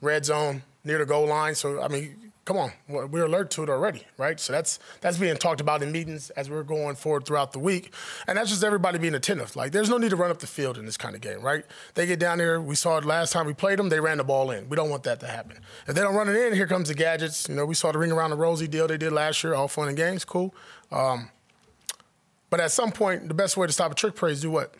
red 0.00 0.24
zone, 0.24 0.62
near 0.84 0.98
the 0.98 1.06
goal 1.06 1.26
line. 1.26 1.54
So 1.54 1.82
I 1.82 1.88
mean, 1.88 2.29
come 2.50 2.58
on, 2.58 2.72
we're 2.88 3.26
alert 3.26 3.48
to 3.48 3.62
it 3.62 3.68
already, 3.68 4.04
right? 4.18 4.40
So 4.40 4.52
that's 4.52 4.80
that's 5.00 5.18
being 5.18 5.36
talked 5.36 5.60
about 5.60 5.84
in 5.84 5.92
meetings 5.92 6.30
as 6.30 6.50
we're 6.50 6.64
going 6.64 6.96
forward 6.96 7.24
throughout 7.24 7.52
the 7.52 7.60
week, 7.60 7.94
and 8.26 8.36
that's 8.36 8.50
just 8.50 8.64
everybody 8.64 8.98
being 8.98 9.14
attentive. 9.14 9.54
Like, 9.54 9.70
there's 9.70 9.88
no 9.88 9.98
need 9.98 10.10
to 10.10 10.16
run 10.16 10.32
up 10.32 10.40
the 10.40 10.48
field 10.48 10.76
in 10.76 10.84
this 10.84 10.96
kind 10.96 11.14
of 11.14 11.20
game, 11.20 11.42
right? 11.42 11.64
They 11.94 12.06
get 12.06 12.18
down 12.18 12.38
there. 12.38 12.60
We 12.60 12.74
saw 12.74 12.98
it 12.98 13.04
last 13.04 13.32
time 13.32 13.46
we 13.46 13.54
played 13.54 13.78
them. 13.78 13.88
They 13.88 14.00
ran 14.00 14.18
the 14.18 14.24
ball 14.24 14.50
in. 14.50 14.68
We 14.68 14.74
don't 14.74 14.90
want 14.90 15.04
that 15.04 15.20
to 15.20 15.28
happen. 15.28 15.60
If 15.86 15.94
they 15.94 16.00
don't 16.00 16.16
run 16.16 16.28
it 16.28 16.34
in, 16.34 16.52
here 16.52 16.66
comes 16.66 16.88
the 16.88 16.94
gadgets. 16.94 17.48
You 17.48 17.54
know, 17.54 17.64
we 17.64 17.76
saw 17.76 17.92
the 17.92 17.98
ring 17.98 18.10
around 18.10 18.30
the 18.30 18.36
rosy 18.36 18.66
deal 18.66 18.88
they 18.88 18.98
did 18.98 19.12
last 19.12 19.44
year. 19.44 19.54
All 19.54 19.68
fun 19.68 19.86
and 19.86 19.96
games, 19.96 20.24
cool. 20.24 20.52
Um, 20.90 21.30
but 22.50 22.58
at 22.58 22.72
some 22.72 22.90
point, 22.90 23.28
the 23.28 23.34
best 23.34 23.56
way 23.56 23.68
to 23.68 23.72
stop 23.72 23.92
a 23.92 23.94
trick 23.94 24.16
play 24.16 24.32
is 24.32 24.40
do 24.40 24.50
what? 24.50 24.74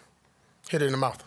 Hit 0.68 0.82
it 0.82 0.86
in 0.86 0.90
the 0.90 0.98
mouth. 0.98 1.22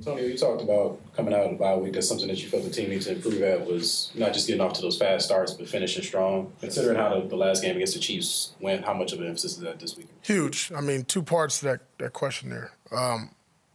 Antonio, 0.00 0.24
you 0.24 0.38
talked 0.38 0.62
about 0.62 0.98
coming 1.14 1.34
out 1.34 1.40
of 1.40 1.50
the 1.50 1.56
bye 1.58 1.76
week. 1.76 1.92
That's 1.92 2.08
something 2.08 2.26
that 2.28 2.42
you 2.42 2.48
felt 2.48 2.64
the 2.64 2.70
team 2.70 2.88
needs 2.88 3.04
to 3.04 3.12
improve 3.12 3.42
at 3.42 3.66
was 3.66 4.10
not 4.14 4.32
just 4.32 4.46
getting 4.46 4.62
off 4.62 4.72
to 4.74 4.80
those 4.80 4.96
fast 4.96 5.26
starts, 5.26 5.52
but 5.52 5.68
finishing 5.68 6.02
strong. 6.02 6.54
Considering 6.58 6.96
how 6.96 7.20
the, 7.20 7.28
the 7.28 7.36
last 7.36 7.62
game 7.62 7.76
against 7.76 7.92
the 7.92 8.00
Chiefs 8.00 8.54
went, 8.60 8.86
how 8.86 8.94
much 8.94 9.12
of 9.12 9.20
an 9.20 9.26
emphasis 9.26 9.58
is 9.58 9.58
that 9.58 9.78
this 9.78 9.98
week? 9.98 10.06
Huge. 10.22 10.72
I 10.74 10.80
mean, 10.80 11.04
two 11.04 11.22
parts 11.22 11.58
to 11.58 11.66
that, 11.66 11.80
that 11.98 12.14
question 12.14 12.48
there. 12.48 12.72
Um, 12.90 13.32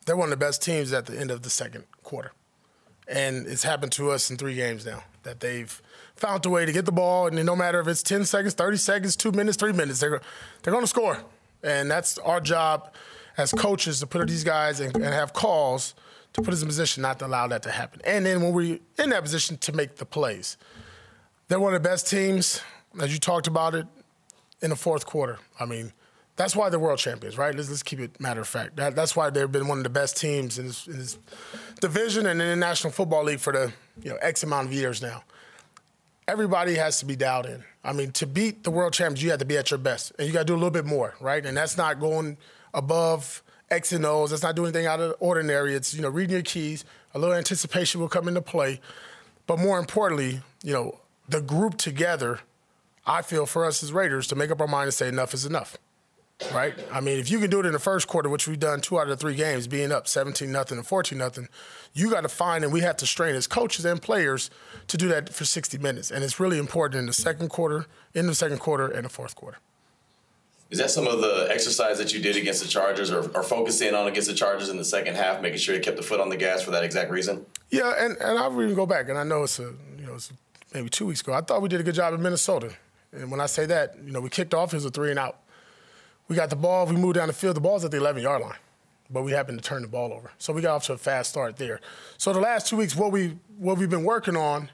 they're 0.07 0.17
one 0.17 0.29
of 0.33 0.39
the 0.39 0.43
best 0.43 0.63
teams 0.63 0.91
at 0.93 1.05
the 1.05 1.15
end 1.15 1.29
of 1.29 1.43
the 1.43 1.49
second 1.51 1.83
quarter. 2.01 2.31
And 3.07 3.45
it's 3.45 3.61
happened 3.61 3.91
to 3.91 4.09
us 4.09 4.31
in 4.31 4.37
three 4.37 4.55
games 4.55 4.83
now 4.83 5.03
that 5.21 5.41
they've 5.41 5.79
found 6.15 6.43
a 6.47 6.49
way 6.49 6.65
to 6.65 6.71
get 6.71 6.85
the 6.85 6.91
ball, 6.91 7.27
and 7.27 7.45
no 7.45 7.55
matter 7.55 7.79
if 7.79 7.87
it's 7.87 8.01
10 8.01 8.25
seconds, 8.25 8.55
30 8.55 8.77
seconds, 8.77 9.15
two 9.15 9.31
minutes, 9.31 9.57
three 9.57 9.73
minutes, 9.73 9.99
they're, 9.99 10.21
they're 10.63 10.73
going 10.73 10.83
to 10.83 10.89
score. 10.89 11.19
And 11.61 11.91
that's 11.91 12.17
our 12.17 12.41
job 12.41 12.91
as 13.37 13.51
coaches 13.51 13.99
to 13.99 14.07
put 14.07 14.27
these 14.27 14.43
guys 14.43 14.79
and 14.79 15.03
have 15.03 15.31
calls– 15.31 15.93
to 16.35 16.41
put 16.41 16.53
us 16.53 16.61
in 16.61 16.67
position 16.67 17.01
not 17.01 17.17
to 17.19 17.25
allow 17.25 17.47
that 17.47 17.63
to 17.63 17.71
happen. 17.71 18.01
And 18.05 18.25
then 18.25 18.41
when 18.41 18.53
we're 18.53 18.79
in 18.97 19.09
that 19.09 19.23
position 19.23 19.57
to 19.57 19.71
make 19.71 19.95
the 19.95 20.05
plays. 20.05 20.57
They're 21.47 21.59
one 21.59 21.73
of 21.73 21.81
the 21.81 21.89
best 21.89 22.09
teams, 22.09 22.61
as 23.01 23.13
you 23.13 23.19
talked 23.19 23.47
about 23.47 23.73
it, 23.73 23.87
in 24.61 24.69
the 24.69 24.75
fourth 24.75 25.05
quarter. 25.05 25.39
I 25.59 25.65
mean, 25.65 25.93
That's 26.37 26.55
why 26.55 26.69
they're 26.69 26.79
world 26.79 26.99
champions, 26.99 27.37
right? 27.37 27.55
Let's, 27.55 27.69
let's 27.69 27.83
keep 27.83 27.99
it 27.99 28.19
matter 28.19 28.41
of 28.41 28.47
fact. 28.47 28.75
That, 28.75 28.95
that's 28.95 29.15
why 29.15 29.29
they've 29.29 29.51
been 29.51 29.67
one 29.67 29.77
of 29.77 29.83
the 29.85 29.89
best 29.89 30.17
teams 30.17 30.59
in 30.59 30.67
this, 30.67 30.85
in 30.87 30.97
this 30.97 31.17
division 31.79 32.25
and 32.25 32.41
in 32.41 32.49
the 32.49 32.55
National 32.55 32.91
Football 32.91 33.23
League 33.23 33.39
for 33.39 33.53
the 33.53 33.71
you 34.03 34.09
know 34.09 34.17
X 34.17 34.43
amount 34.43 34.67
of 34.67 34.73
years 34.73 35.01
now. 35.01 35.23
Everybody 36.27 36.75
has 36.75 36.99
to 36.99 37.05
be 37.05 37.15
dialed 37.15 37.45
in. 37.45 37.63
I 37.83 37.93
mean, 37.93 38.11
to 38.13 38.27
beat 38.27 38.63
the 38.63 38.71
world 38.71 38.93
champions, 38.93 39.23
you 39.23 39.29
have 39.29 39.39
to 39.39 39.45
be 39.45 39.57
at 39.57 39.71
your 39.71 39.77
best, 39.77 40.11
and 40.17 40.27
you 40.27 40.33
got 40.33 40.39
to 40.39 40.45
do 40.45 40.53
a 40.53 40.57
little 40.57 40.71
bit 40.71 40.85
more, 40.85 41.13
right? 41.21 41.45
And 41.45 41.55
that's 41.55 41.77
not 41.77 41.99
going 41.99 42.37
above 42.73 43.43
X 43.75 43.91
and 43.91 44.05
O's. 44.05 44.41
Not 44.41 44.55
doing 44.55 44.69
anything 44.69 44.87
out 44.87 44.99
of 44.99 45.09
the 45.09 45.15
ordinary. 45.15 45.75
It's 45.75 45.93
you 45.93 46.01
know 46.01 46.09
reading 46.09 46.33
your 46.33 46.41
keys. 46.41 46.85
A 47.13 47.19
little 47.19 47.35
anticipation 47.35 48.01
will 48.01 48.09
come 48.09 48.27
into 48.27 48.41
play, 48.41 48.79
but 49.47 49.59
more 49.59 49.79
importantly, 49.79 50.41
you 50.63 50.73
know 50.73 50.99
the 51.29 51.41
group 51.41 51.77
together. 51.77 52.39
I 53.07 53.21
feel 53.21 53.45
for 53.45 53.65
us 53.65 53.83
as 53.83 53.93
Raiders 53.93 54.25
to 54.27 54.35
make 54.35 54.49
up 54.49 54.59
our 54.59 54.67
mind 54.67 54.85
and 54.85 54.93
say 54.93 55.07
enough 55.07 55.35
is 55.35 55.45
enough 55.45 55.77
right? 56.53 56.73
I 56.91 57.01
mean, 57.01 57.19
if 57.19 57.31
you 57.31 57.39
can 57.39 57.49
do 57.49 57.59
it 57.59 57.65
in 57.65 57.71
the 57.71 57.79
first 57.79 58.07
quarter, 58.07 58.29
which 58.29 58.47
we've 58.47 58.59
done 58.59 58.81
two 58.81 58.99
out 58.99 59.03
of 59.03 59.09
the 59.09 59.17
three 59.17 59.35
games, 59.35 59.67
being 59.67 59.91
up 59.91 60.07
17 60.07 60.51
nothing 60.51 60.77
and 60.77 60.85
14 60.85 61.17
nothing, 61.17 61.47
you 61.93 62.09
got 62.09 62.21
to 62.21 62.29
find 62.29 62.63
and 62.63 62.73
we 62.73 62.81
have 62.81 62.97
to 62.97 63.05
strain 63.05 63.35
as 63.35 63.47
coaches 63.47 63.85
and 63.85 64.01
players 64.01 64.49
to 64.87 64.97
do 64.97 65.07
that 65.07 65.33
for 65.33 65.45
60 65.45 65.77
minutes. 65.77 66.11
And 66.11 66.23
it's 66.23 66.39
really 66.39 66.57
important 66.57 66.99
in 66.99 67.05
the 67.05 67.13
second 67.13 67.49
quarter, 67.49 67.85
in 68.13 68.27
the 68.27 68.35
second 68.35 68.59
quarter, 68.59 68.87
and 68.87 69.05
the 69.05 69.09
fourth 69.09 69.35
quarter. 69.35 69.57
Is 70.71 70.79
that 70.79 70.89
some 70.89 71.07
of 71.07 71.21
the 71.21 71.47
exercise 71.51 71.99
that 71.99 72.11
you 72.13 72.19
did 72.19 72.35
against 72.35 72.63
the 72.63 72.67
Chargers 72.67 73.11
or, 73.11 73.29
or 73.35 73.43
focusing 73.43 73.93
on 73.93 74.07
against 74.07 74.27
the 74.27 74.33
Chargers 74.33 74.69
in 74.69 74.77
the 74.77 74.85
second 74.85 75.15
half, 75.15 75.41
making 75.41 75.59
sure 75.59 75.75
you 75.75 75.81
kept 75.81 75.97
the 75.97 76.03
foot 76.03 76.19
on 76.19 76.29
the 76.29 76.37
gas 76.37 76.63
for 76.63 76.71
that 76.71 76.83
exact 76.83 77.11
reason? 77.11 77.45
Yeah, 77.69 77.93
and, 77.97 78.17
and 78.17 78.39
I'll 78.39 78.51
even 78.61 78.73
go 78.73 78.87
back, 78.87 79.07
and 79.09 79.17
I 79.17 79.23
know 79.23 79.43
it's 79.43 79.59
a 79.59 79.73
you 79.97 80.05
know 80.05 80.15
it's 80.15 80.33
maybe 80.73 80.89
two 80.89 81.05
weeks 81.05 81.21
ago. 81.21 81.33
I 81.33 81.41
thought 81.41 81.61
we 81.61 81.69
did 81.69 81.79
a 81.79 81.83
good 81.83 81.95
job 81.95 82.13
in 82.13 82.21
Minnesota, 82.21 82.73
and 83.11 83.29
when 83.29 83.39
I 83.39 83.45
say 83.45 83.65
that, 83.67 83.95
you 84.03 84.11
know, 84.11 84.21
we 84.21 84.29
kicked 84.29 84.53
off. 84.53 84.73
Was 84.73 84.85
a 84.85 84.89
three 84.89 85.11
and 85.11 85.19
out. 85.19 85.39
We 86.27 86.35
got 86.35 86.49
the 86.49 86.55
ball. 86.55 86.87
We 86.87 86.95
moved 86.95 87.15
down 87.15 87.27
the 87.27 87.33
field. 87.33 87.55
The 87.55 87.61
ball's 87.61 87.85
at 87.85 87.91
the 87.91 87.97
11 87.97 88.23
yard 88.23 88.41
line, 88.41 88.57
but 89.11 89.21
we 89.21 89.33
happened 89.33 89.61
to 89.61 89.63
turn 89.63 89.83
the 89.83 89.87
ball 89.87 90.11
over. 90.13 90.31
So 90.39 90.51
we 90.51 90.61
got 90.61 90.75
off 90.75 90.85
to 90.85 90.93
a 90.93 90.97
fast 90.97 91.29
start 91.29 91.57
there. 91.57 91.79
So 92.17 92.33
the 92.33 92.39
last 92.39 92.67
two 92.67 92.77
weeks, 92.77 92.95
what 92.95 93.11
we 93.11 93.37
what 93.57 93.77
we've 93.77 93.89
been 93.89 94.03
working 94.03 94.35
on 94.35 94.71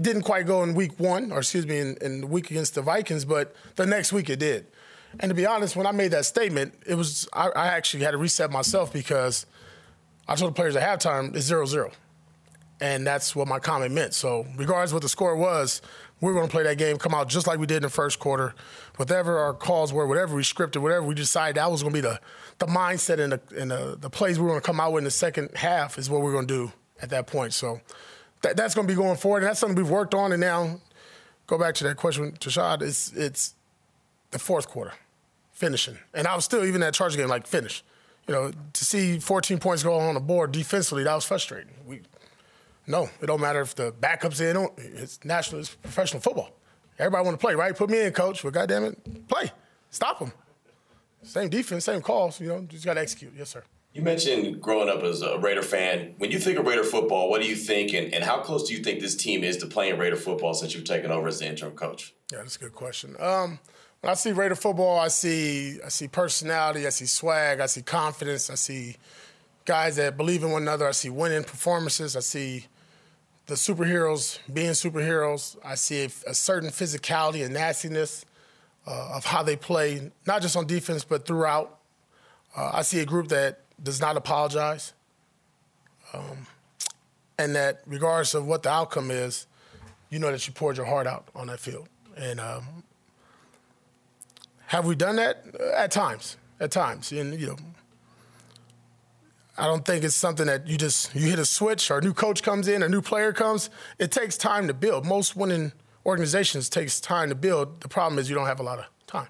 didn't 0.00 0.22
quite 0.22 0.46
go 0.46 0.62
in 0.62 0.74
week 0.74 0.98
one, 0.98 1.32
or 1.32 1.38
excuse 1.38 1.66
me, 1.66 1.78
in, 1.78 1.96
in 2.00 2.20
the 2.22 2.26
week 2.26 2.50
against 2.50 2.74
the 2.74 2.82
Vikings, 2.82 3.24
but 3.24 3.54
the 3.76 3.86
next 3.86 4.12
week 4.12 4.28
it 4.28 4.38
did. 4.38 4.66
And 5.18 5.30
to 5.30 5.34
be 5.34 5.46
honest, 5.46 5.74
when 5.74 5.86
I 5.86 5.92
made 5.92 6.12
that 6.12 6.24
statement, 6.24 6.74
it 6.86 6.94
was 6.94 7.28
I, 7.32 7.48
I 7.48 7.66
actually 7.68 8.04
had 8.04 8.12
to 8.12 8.18
reset 8.18 8.50
myself 8.50 8.92
because 8.92 9.46
I 10.28 10.36
told 10.36 10.52
the 10.52 10.54
players 10.54 10.76
at 10.76 10.82
halftime 10.82 11.34
it's 11.34 11.46
zero 11.46 11.66
zero. 11.66 11.90
And 12.82 13.06
that's 13.06 13.36
what 13.36 13.46
my 13.46 13.58
comment 13.58 13.92
meant. 13.92 14.14
So, 14.14 14.46
regardless 14.56 14.90
of 14.90 14.94
what 14.94 15.02
the 15.02 15.08
score 15.08 15.36
was, 15.36 15.82
we're 16.20 16.32
going 16.32 16.46
to 16.46 16.50
play 16.50 16.62
that 16.62 16.78
game, 16.78 16.96
come 16.96 17.14
out 17.14 17.28
just 17.28 17.46
like 17.46 17.58
we 17.58 17.66
did 17.66 17.78
in 17.78 17.82
the 17.82 17.88
first 17.88 18.18
quarter. 18.18 18.54
Whatever 18.96 19.38
our 19.38 19.54
calls 19.54 19.92
were, 19.92 20.06
whatever 20.06 20.34
we 20.34 20.42
scripted, 20.42 20.78
whatever 20.82 21.04
we 21.04 21.14
decided 21.14 21.56
that 21.56 21.70
was 21.70 21.82
going 21.82 21.94
to 21.94 21.96
be 21.96 22.00
the, 22.00 22.20
the 22.58 22.66
mindset 22.66 23.18
and, 23.18 23.32
the, 23.32 23.40
and 23.58 23.70
the, 23.70 23.96
the 23.98 24.10
plays 24.10 24.38
we 24.38 24.44
are 24.44 24.48
going 24.48 24.60
to 24.60 24.66
come 24.66 24.80
out 24.80 24.92
with 24.92 25.00
in 25.00 25.04
the 25.04 25.10
second 25.10 25.50
half 25.56 25.98
is 25.98 26.10
what 26.10 26.20
we're 26.20 26.32
going 26.32 26.46
to 26.46 26.54
do 26.54 26.72
at 27.00 27.10
that 27.10 27.26
point. 27.26 27.54
So 27.54 27.80
that, 28.42 28.56
that's 28.56 28.74
going 28.74 28.86
to 28.86 28.92
be 28.92 28.96
going 28.96 29.16
forward. 29.16 29.38
And 29.38 29.48
that's 29.48 29.60
something 29.60 29.76
we've 29.76 29.90
worked 29.90 30.14
on. 30.14 30.32
And 30.32 30.40
now, 30.40 30.80
go 31.46 31.58
back 31.58 31.74
to 31.76 31.84
that 31.84 31.96
question, 31.96 32.32
Tashad, 32.32 32.82
it's, 32.82 33.12
it's 33.12 33.54
the 34.30 34.38
fourth 34.38 34.68
quarter, 34.68 34.92
finishing. 35.52 35.98
And 36.14 36.26
I 36.26 36.34
was 36.34 36.44
still, 36.44 36.64
even 36.64 36.80
that 36.80 36.94
Charger 36.94 37.16
game, 37.16 37.28
like, 37.28 37.46
finish. 37.46 37.82
You 38.26 38.34
know, 38.34 38.52
to 38.72 38.84
see 38.84 39.18
14 39.18 39.58
points 39.58 39.82
go 39.82 39.94
on 39.94 40.14
the 40.14 40.20
board 40.20 40.52
defensively, 40.52 41.04
that 41.04 41.14
was 41.14 41.24
frustrating. 41.24 41.72
We, 41.86 42.02
no, 42.86 43.08
it 43.20 43.26
don't 43.26 43.40
matter 43.40 43.60
if 43.60 43.74
the 43.74 43.92
backup's 43.92 44.40
in. 44.40 44.68
It's 44.76 45.24
national, 45.24 45.60
it's 45.60 45.74
professional 45.74 46.20
football. 46.20 46.50
Everybody 46.98 47.24
want 47.24 47.40
to 47.40 47.44
play, 47.44 47.54
right? 47.54 47.74
Put 47.74 47.88
me 47.88 48.02
in, 48.02 48.12
coach. 48.12 48.42
But 48.42 48.52
goddamn 48.52 48.84
it, 48.84 49.28
play. 49.28 49.50
Stop 49.90 50.18
them. 50.18 50.32
Same 51.22 51.48
defense, 51.48 51.84
same 51.84 52.02
calls. 52.02 52.40
You 52.40 52.48
know, 52.48 52.60
just 52.62 52.84
got 52.84 52.94
to 52.94 53.00
execute. 53.00 53.32
Yes, 53.36 53.50
sir. 53.50 53.62
You 53.92 54.02
mentioned 54.02 54.60
growing 54.60 54.88
up 54.88 55.02
as 55.02 55.22
a 55.22 55.38
Raider 55.38 55.62
fan. 55.62 56.14
When 56.18 56.30
you 56.30 56.38
think 56.38 56.58
of 56.58 56.66
Raider 56.66 56.84
football, 56.84 57.28
what 57.28 57.40
do 57.40 57.48
you 57.48 57.56
think, 57.56 57.92
and, 57.92 58.14
and 58.14 58.22
how 58.22 58.38
close 58.38 58.68
do 58.68 58.74
you 58.74 58.82
think 58.84 59.00
this 59.00 59.16
team 59.16 59.42
is 59.42 59.56
to 59.58 59.66
playing 59.66 59.98
Raider 59.98 60.16
football 60.16 60.54
since 60.54 60.74
you've 60.74 60.84
taken 60.84 61.10
over 61.10 61.26
as 61.26 61.40
the 61.40 61.46
interim 61.46 61.72
coach? 61.72 62.14
Yeah, 62.30 62.38
that's 62.38 62.56
a 62.56 62.60
good 62.60 62.74
question. 62.74 63.16
Um, 63.18 63.58
when 64.00 64.10
I 64.10 64.14
see 64.14 64.32
Raider 64.32 64.54
football, 64.54 64.98
I 64.98 65.08
see 65.08 65.78
I 65.84 65.88
see 65.88 66.08
personality, 66.08 66.86
I 66.86 66.90
see 66.90 67.06
swag, 67.06 67.60
I 67.60 67.66
see 67.66 67.82
confidence, 67.82 68.50
I 68.50 68.54
see 68.54 68.96
guys 69.64 69.96
that 69.96 70.16
believe 70.16 70.42
in 70.42 70.50
one 70.50 70.62
another. 70.62 70.88
I 70.88 70.92
see 70.92 71.10
winning 71.10 71.44
performances. 71.44 72.16
I 72.16 72.20
see 72.20 72.66
the 73.46 73.54
superheroes 73.54 74.38
being 74.52 74.70
superheroes. 74.70 75.56
I 75.64 75.74
see 75.74 76.02
a, 76.02 76.08
a 76.28 76.34
certain 76.34 76.70
physicality 76.70 77.44
and 77.44 77.54
nastiness 77.54 78.24
uh, 78.86 79.12
of 79.14 79.24
how 79.24 79.42
they 79.42 79.56
play, 79.56 80.10
not 80.26 80.42
just 80.42 80.56
on 80.56 80.66
defense, 80.66 81.04
but 81.04 81.26
throughout. 81.26 81.78
Uh, 82.56 82.70
I 82.74 82.82
see 82.82 83.00
a 83.00 83.04
group 83.04 83.28
that 83.28 83.60
does 83.82 84.00
not 84.00 84.16
apologize. 84.16 84.92
Um, 86.12 86.46
and 87.38 87.54
that, 87.54 87.82
regardless 87.86 88.34
of 88.34 88.46
what 88.46 88.62
the 88.62 88.70
outcome 88.70 89.10
is, 89.10 89.46
you 90.08 90.18
know 90.18 90.30
that 90.32 90.46
you 90.46 90.52
poured 90.52 90.76
your 90.76 90.86
heart 90.86 91.06
out 91.06 91.28
on 91.34 91.46
that 91.46 91.60
field. 91.60 91.88
And 92.16 92.40
um, 92.40 92.82
have 94.70 94.86
we 94.86 94.94
done 94.94 95.16
that? 95.16 95.44
At 95.74 95.90
times. 95.90 96.36
At 96.60 96.70
times. 96.70 97.10
And, 97.10 97.38
you 97.40 97.48
know, 97.48 97.56
I 99.58 99.66
don't 99.66 99.84
think 99.84 100.04
it's 100.04 100.14
something 100.14 100.46
that 100.46 100.68
you 100.68 100.78
just 100.78 101.12
you 101.12 101.26
hit 101.26 101.40
a 101.40 101.44
switch 101.44 101.90
or 101.90 101.98
a 101.98 102.00
new 102.00 102.14
coach 102.14 102.44
comes 102.44 102.68
in, 102.68 102.84
a 102.84 102.88
new 102.88 103.02
player 103.02 103.32
comes. 103.32 103.68
It 103.98 104.12
takes 104.12 104.36
time 104.36 104.68
to 104.68 104.74
build. 104.74 105.04
Most 105.04 105.34
winning 105.34 105.72
organizations 106.06 106.68
takes 106.68 107.00
time 107.00 107.30
to 107.30 107.34
build. 107.34 107.80
The 107.80 107.88
problem 107.88 108.20
is 108.20 108.30
you 108.30 108.36
don't 108.36 108.46
have 108.46 108.60
a 108.60 108.62
lot 108.62 108.78
of 108.78 108.84
time. 109.08 109.26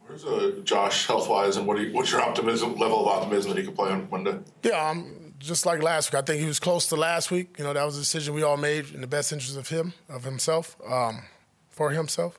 Where's 0.00 0.24
uh, 0.24 0.62
Josh 0.64 1.06
health 1.06 1.28
wise, 1.28 1.56
and 1.56 1.64
what 1.64 1.78
you, 1.78 1.92
what's 1.92 2.10
your 2.10 2.20
optimism 2.20 2.74
level 2.74 3.02
of 3.02 3.06
optimism 3.06 3.52
that 3.52 3.58
he 3.58 3.64
can 3.64 3.76
play 3.76 3.92
on 3.92 4.08
Monday? 4.10 4.36
Yeah, 4.64 4.90
um, 4.90 5.32
just 5.38 5.64
like 5.64 5.80
last 5.80 6.12
week. 6.12 6.20
I 6.20 6.24
think 6.24 6.40
he 6.40 6.46
was 6.46 6.58
close 6.58 6.88
to 6.88 6.96
last 6.96 7.30
week. 7.30 7.54
You 7.56 7.62
know, 7.62 7.72
that 7.72 7.84
was 7.84 7.96
a 7.96 8.00
decision 8.00 8.34
we 8.34 8.42
all 8.42 8.56
made 8.56 8.90
in 8.92 9.00
the 9.00 9.06
best 9.06 9.32
interest 9.32 9.56
of 9.56 9.68
him, 9.68 9.92
of 10.08 10.24
himself, 10.24 10.76
um, 10.90 11.22
for 11.68 11.92
himself. 11.92 12.36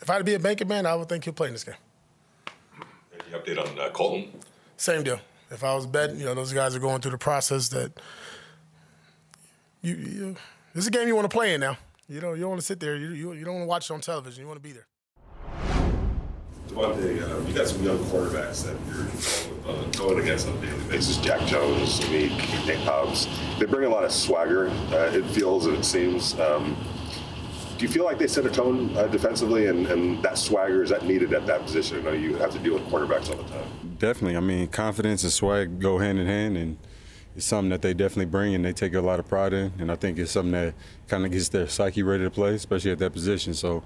If 0.00 0.08
I 0.08 0.14
had 0.14 0.18
to 0.18 0.24
be 0.24 0.34
a 0.34 0.38
banking 0.38 0.68
man, 0.68 0.86
I 0.86 0.94
would 0.94 1.08
think 1.08 1.24
he'll 1.24 1.34
play 1.34 1.48
in 1.48 1.52
this 1.54 1.64
game. 1.64 1.74
Any 3.12 3.38
update 3.38 3.60
on 3.60 3.78
uh, 3.78 3.90
Kolton? 3.90 4.30
Same 4.76 5.02
deal. 5.02 5.20
If 5.50 5.62
I 5.64 5.74
was 5.74 5.86
betting, 5.86 6.18
you 6.18 6.26
know, 6.26 6.34
those 6.34 6.52
guys 6.52 6.74
are 6.74 6.78
going 6.78 7.00
through 7.00 7.10
the 7.10 7.18
process 7.18 7.68
that 7.70 7.92
you, 9.82 9.94
you 9.94 10.36
this 10.74 10.84
is 10.84 10.88
a 10.88 10.90
game 10.90 11.08
you 11.08 11.16
want 11.16 11.28
to 11.30 11.36
play 11.36 11.54
in 11.54 11.60
now. 11.60 11.76
You 12.08 12.20
know, 12.20 12.32
you 12.34 12.40
don't 12.40 12.50
want 12.50 12.60
to 12.60 12.66
sit 12.66 12.80
there. 12.80 12.96
You, 12.96 13.10
you, 13.10 13.32
you 13.32 13.44
don't 13.44 13.54
want 13.54 13.64
to 13.64 13.68
watch 13.68 13.90
it 13.90 13.94
on 13.94 14.00
television. 14.00 14.42
You 14.42 14.48
want 14.48 14.62
to 14.62 14.68
be 14.68 14.72
there. 14.72 14.86
Davante, 16.68 17.22
uh, 17.22 17.48
you 17.48 17.52
got 17.52 17.66
some 17.66 17.82
young 17.82 17.98
quarterbacks 17.98 18.64
that 18.64 18.76
you're 18.86 19.74
uh, 19.74 19.82
going 19.92 20.22
against 20.22 20.46
on 20.46 20.56
a 20.58 20.60
daily 20.60 20.84
basis. 20.88 21.16
Jack 21.16 21.44
Jones, 21.46 22.00
Meek, 22.10 22.30
Nate 22.66 22.78
Hobbs. 22.80 23.28
They 23.58 23.66
bring 23.66 23.86
a 23.86 23.88
lot 23.88 24.04
of 24.04 24.12
swagger, 24.12 24.68
uh, 24.68 25.10
it 25.12 25.24
feels 25.26 25.66
and 25.66 25.76
it 25.76 25.84
seems. 25.84 26.38
Um, 26.38 26.76
do 27.80 27.86
you 27.86 27.90
feel 27.90 28.04
like 28.04 28.18
they 28.18 28.26
set 28.26 28.44
a 28.44 28.50
tone 28.50 28.94
uh, 28.94 29.06
defensively 29.06 29.68
and, 29.68 29.86
and 29.86 30.22
that 30.22 30.36
swagger 30.36 30.82
is 30.82 30.90
that 30.90 31.02
needed 31.06 31.32
at 31.32 31.46
that 31.46 31.62
position? 31.62 32.00
I 32.00 32.02
know 32.02 32.12
you 32.12 32.36
have 32.36 32.50
to 32.50 32.58
deal 32.58 32.74
with 32.74 32.82
quarterbacks 32.82 33.30
all 33.30 33.42
the 33.42 33.48
time. 33.48 33.96
Definitely. 33.98 34.36
I 34.36 34.40
mean, 34.40 34.68
confidence 34.68 35.22
and 35.22 35.32
swag 35.32 35.80
go 35.80 35.96
hand 35.96 36.18
in 36.18 36.26
hand, 36.26 36.58
and 36.58 36.76
it's 37.34 37.46
something 37.46 37.70
that 37.70 37.80
they 37.80 37.94
definitely 37.94 38.26
bring 38.26 38.54
and 38.54 38.62
they 38.62 38.74
take 38.74 38.92
a 38.92 39.00
lot 39.00 39.18
of 39.18 39.26
pride 39.26 39.54
in. 39.54 39.72
And 39.78 39.90
I 39.90 39.96
think 39.96 40.18
it's 40.18 40.30
something 40.30 40.52
that 40.52 40.74
kind 41.08 41.24
of 41.24 41.32
gets 41.32 41.48
their 41.48 41.68
psyche 41.68 42.02
ready 42.02 42.22
to 42.22 42.30
play, 42.30 42.54
especially 42.54 42.90
at 42.90 42.98
that 42.98 43.14
position. 43.14 43.54
So, 43.54 43.82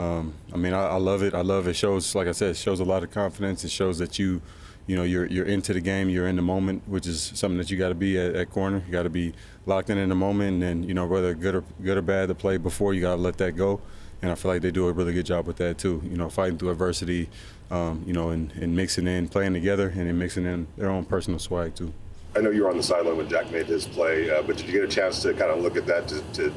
um, 0.00 0.34
I 0.52 0.56
mean, 0.56 0.72
I, 0.72 0.88
I, 0.88 0.96
love 0.96 1.22
it. 1.22 1.32
I 1.32 1.42
love 1.42 1.68
it. 1.68 1.76
Shows, 1.76 2.16
like 2.16 2.26
I 2.26 2.32
said, 2.32 2.56
shows 2.56 2.80
a 2.80 2.84
lot 2.84 3.04
of 3.04 3.12
confidence. 3.12 3.62
It 3.62 3.70
shows 3.70 3.98
that 3.98 4.18
you, 4.18 4.42
you 4.88 4.96
know, 4.96 5.04
you're 5.04 5.26
you're 5.26 5.44
into 5.44 5.72
the 5.74 5.80
game. 5.80 6.08
You're 6.08 6.26
in 6.26 6.34
the 6.34 6.42
moment, 6.42 6.82
which 6.88 7.06
is 7.06 7.30
something 7.34 7.58
that 7.58 7.70
you 7.70 7.76
got 7.76 7.90
to 7.90 7.94
be 7.94 8.18
at, 8.18 8.34
at 8.34 8.50
corner. 8.50 8.82
You 8.86 8.90
got 8.90 9.02
to 9.02 9.10
be 9.10 9.34
locked 9.66 9.90
in 9.90 9.98
in 9.98 10.08
the 10.08 10.14
moment, 10.14 10.54
and 10.54 10.62
then 10.62 10.82
you 10.82 10.94
know 10.94 11.06
whether 11.06 11.34
good 11.34 11.54
or 11.54 11.64
good 11.82 11.98
or 11.98 12.02
bad 12.02 12.28
the 12.28 12.34
play 12.34 12.56
before, 12.56 12.94
you 12.94 13.02
got 13.02 13.16
to 13.16 13.20
let 13.20 13.36
that 13.36 13.52
go. 13.52 13.80
And 14.22 14.32
I 14.32 14.34
feel 14.34 14.50
like 14.50 14.62
they 14.62 14.72
do 14.72 14.88
a 14.88 14.92
really 14.92 15.12
good 15.12 15.26
job 15.26 15.46
with 15.46 15.58
that 15.58 15.76
too. 15.78 16.00
You 16.04 16.16
know, 16.16 16.30
fighting 16.30 16.58
through 16.58 16.70
adversity, 16.70 17.28
um, 17.70 18.02
you 18.06 18.14
know, 18.14 18.30
and, 18.30 18.50
and 18.52 18.74
mixing 18.74 19.06
in, 19.06 19.28
playing 19.28 19.52
together, 19.52 19.88
and 19.90 20.08
then 20.08 20.18
mixing 20.18 20.46
in 20.46 20.66
their 20.78 20.88
own 20.88 21.04
personal 21.04 21.38
swag 21.38 21.74
too. 21.74 21.92
I 22.34 22.40
know 22.40 22.50
you 22.50 22.64
were 22.64 22.70
on 22.70 22.78
the 22.78 22.82
sideline 22.82 23.18
when 23.18 23.28
Jack 23.28 23.50
made 23.50 23.66
his 23.66 23.86
play, 23.86 24.30
uh, 24.30 24.42
but 24.42 24.56
did 24.56 24.66
you 24.66 24.72
get 24.72 24.84
a 24.84 24.88
chance 24.88 25.22
to 25.22 25.34
kind 25.34 25.50
of 25.50 25.60
look 25.60 25.76
at 25.76 25.86
that 25.86 26.08
to, 26.08 26.22
to 26.32 26.50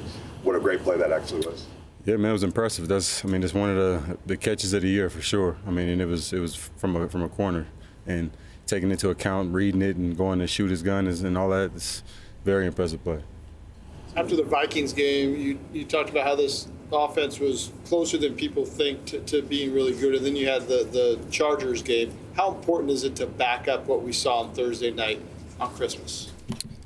what 0.43 0.55
a 0.55 0.59
great 0.59 0.81
play 0.83 0.97
that 0.97 1.11
actually 1.11 1.45
was? 1.45 1.65
Yeah, 2.05 2.15
man, 2.15 2.29
it 2.29 2.33
was 2.33 2.43
impressive. 2.43 2.87
That's, 2.87 3.23
I 3.23 3.27
mean, 3.27 3.43
it's 3.43 3.53
one 3.53 3.69
of 3.69 3.75
the 3.75 4.17
the 4.25 4.37
catches 4.37 4.73
of 4.73 4.81
the 4.81 4.87
year 4.87 5.09
for 5.09 5.21
sure. 5.21 5.57
I 5.67 5.71
mean, 5.71 5.89
and 5.89 6.01
it 6.01 6.05
was 6.05 6.31
it 6.31 6.39
was 6.39 6.55
from 6.55 6.95
a 6.95 7.09
from 7.09 7.23
a 7.23 7.29
corner, 7.29 7.67
and 8.05 8.31
taking 8.65 8.91
into 8.91 9.09
account, 9.09 9.53
reading 9.53 9.81
it, 9.81 9.95
and 9.95 10.17
going 10.17 10.39
to 10.39 10.47
shoot 10.47 10.69
his 10.69 10.81
gun 10.81 11.07
and 11.07 11.37
all 11.37 11.49
that. 11.49 11.71
It's 11.75 12.03
very 12.43 12.65
impressive 12.65 13.03
play 13.03 13.21
after 14.15 14.35
the 14.35 14.43
Vikings 14.43 14.93
game, 14.93 15.35
you, 15.35 15.59
you 15.71 15.85
talked 15.85 16.09
about 16.09 16.25
how 16.25 16.35
this 16.35 16.67
offense 16.91 17.39
was 17.39 17.71
closer 17.85 18.17
than 18.17 18.35
people 18.35 18.65
think 18.65 19.05
to, 19.05 19.19
to 19.21 19.41
being 19.41 19.73
really 19.73 19.93
good. 19.93 20.15
And 20.15 20.25
then 20.25 20.35
you 20.35 20.47
had 20.47 20.67
the, 20.67 20.87
the 20.91 21.19
Chargers 21.31 21.81
game. 21.81 22.13
How 22.35 22.53
important 22.53 22.91
is 22.91 23.03
it 23.03 23.15
to 23.17 23.25
back 23.25 23.67
up 23.67 23.87
what 23.87 24.03
we 24.03 24.11
saw 24.11 24.41
on 24.41 24.53
Thursday 24.53 24.91
night 24.91 25.21
on 25.59 25.73
Christmas? 25.73 26.31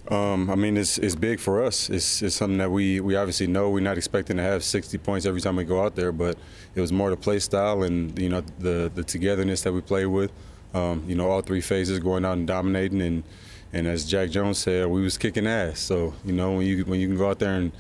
Um, 0.08 0.52
I 0.52 0.56
mean, 0.56 0.78
it's, 0.78 1.00
it's 1.00 1.16
big 1.16 1.40
for 1.40 1.64
us. 1.64 1.90
It's, 1.90 2.22
it's 2.22 2.36
something 2.36 2.60
that 2.60 2.70
we, 2.70 3.00
we 3.00 3.16
obviously 3.16 3.48
know. 3.48 3.72
We're 3.72 3.80
not 3.80 3.98
expecting 3.98 4.38
to 4.38 4.44
have 4.44 4.64
60 4.64 5.00
points 5.00 5.26
every 5.26 5.42
time 5.42 5.56
we 5.56 5.64
go 5.64 5.84
out 5.84 5.96
there, 5.96 6.12
but 6.12 6.38
it 6.76 6.82
was 6.82 6.92
more 6.92 7.10
the 7.10 7.18
play 7.18 7.40
style 7.40 7.82
and 7.82 8.18
you 8.20 8.30
know 8.30 8.42
the 8.60 8.92
the 8.94 9.04
togetherness 9.04 9.62
that 9.64 9.74
we 9.74 9.82
play 9.82 10.06
with. 10.06 10.32
Um, 10.76 11.04
you 11.08 11.16
know, 11.16 11.30
all 11.30 11.42
three 11.42 11.62
phases 11.62 12.00
going 12.00 12.26
out 12.26 12.38
and 12.38 12.46
dominating, 12.46 13.02
and 13.02 13.24
and 13.74 13.88
as 13.88 14.06
Jack 14.06 14.30
Jones 14.30 14.58
said, 14.58 14.88
we 14.88 15.02
was 15.02 15.18
kicking 15.18 15.48
ass. 15.48 15.80
So 15.80 16.14
you 16.26 16.34
know, 16.34 16.54
when 16.54 16.66
you 16.66 16.84
when 16.86 17.00
you 17.00 17.08
can 17.08 17.18
go 17.18 17.30
out 17.30 17.40
there 17.40 17.54
and 17.54 17.72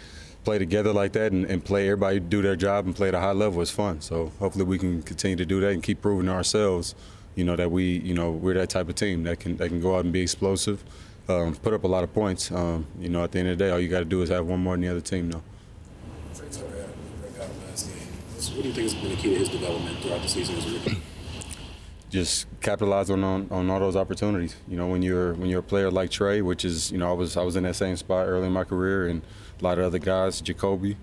play 0.43 0.57
together 0.57 0.93
like 0.93 1.13
that 1.13 1.31
and, 1.31 1.45
and 1.45 1.65
play 1.65 1.87
everybody 1.87 2.19
do 2.19 2.41
their 2.41 2.55
job 2.55 2.85
and 2.85 2.95
play 2.95 3.07
at 3.07 3.15
a 3.15 3.19
high 3.19 3.31
level 3.31 3.61
is 3.61 3.71
fun. 3.71 3.99
So 3.99 4.31
hopefully 4.39 4.65
we 4.65 4.77
can 4.77 5.01
continue 5.01 5.35
to 5.37 5.45
do 5.45 5.59
that 5.61 5.71
and 5.71 5.81
keep 5.81 6.01
proving 6.01 6.27
to 6.27 6.33
ourselves, 6.33 6.93
you 7.33 7.43
know, 7.43 7.55
that 7.55 7.71
we 7.71 7.97
you 7.99 8.13
know 8.13 8.31
we're 8.31 8.53
that 8.55 8.69
type 8.69 8.89
of 8.89 8.95
team 8.95 9.23
that 9.23 9.39
can 9.39 9.57
that 9.57 9.69
can 9.69 9.81
go 9.81 9.95
out 9.95 10.05
and 10.05 10.13
be 10.13 10.21
explosive 10.21 10.83
um, 11.27 11.55
put 11.55 11.73
up 11.73 11.83
a 11.83 11.87
lot 11.87 12.03
of 12.03 12.13
points. 12.13 12.51
Um, 12.51 12.85
you 12.99 13.09
know, 13.09 13.23
at 13.23 13.31
the 13.31 13.39
end 13.39 13.49
of 13.49 13.57
the 13.57 13.65
day, 13.65 13.71
all 13.71 13.79
you 13.79 13.89
got 13.89 13.99
to 13.99 14.05
do 14.05 14.21
is 14.21 14.29
have 14.29 14.45
one 14.45 14.59
more 14.59 14.73
than 14.73 14.81
the 14.81 14.89
other 14.89 15.01
team, 15.01 15.31
though. 15.31 15.41
What 18.53 18.61
do 18.61 18.67
you 18.69 18.73
think 18.73 18.83
has 18.83 18.93
been 18.93 19.09
the 19.09 19.15
key 19.15 19.33
to 19.33 19.39
his 19.39 19.49
development 19.49 19.97
throughout 19.99 20.21
the 20.21 20.27
season 20.27 20.55
as 20.55 20.65
a 20.67 20.73
rookie? 20.73 21.01
Just 22.15 22.47
capitalize 22.61 23.09
on, 23.09 23.25
on, 23.25 23.47
on 23.51 23.69
all 23.69 23.81
those 23.81 23.97
opportunities. 23.97 24.55
You 24.69 24.77
know, 24.77 24.87
when 24.87 25.01
you're 25.01 25.33
when 25.33 25.49
you're 25.49 25.59
a 25.59 25.63
player 25.73 25.91
like 25.91 26.11
Tre, 26.11 26.39
which 26.39 26.63
is 26.63 26.89
you 26.89 26.97
know 26.97 27.09
I 27.09 27.11
was 27.11 27.35
I 27.35 27.43
was 27.43 27.57
in 27.57 27.63
that 27.63 27.75
same 27.75 27.97
spot 27.97 28.25
early 28.27 28.47
in 28.47 28.53
my 28.53 28.63
career, 28.63 29.07
and 29.07 29.21
a 29.59 29.63
lot 29.65 29.79
of 29.79 29.83
other 29.83 29.99
guys, 29.99 30.41
Jakobi. 30.41 30.95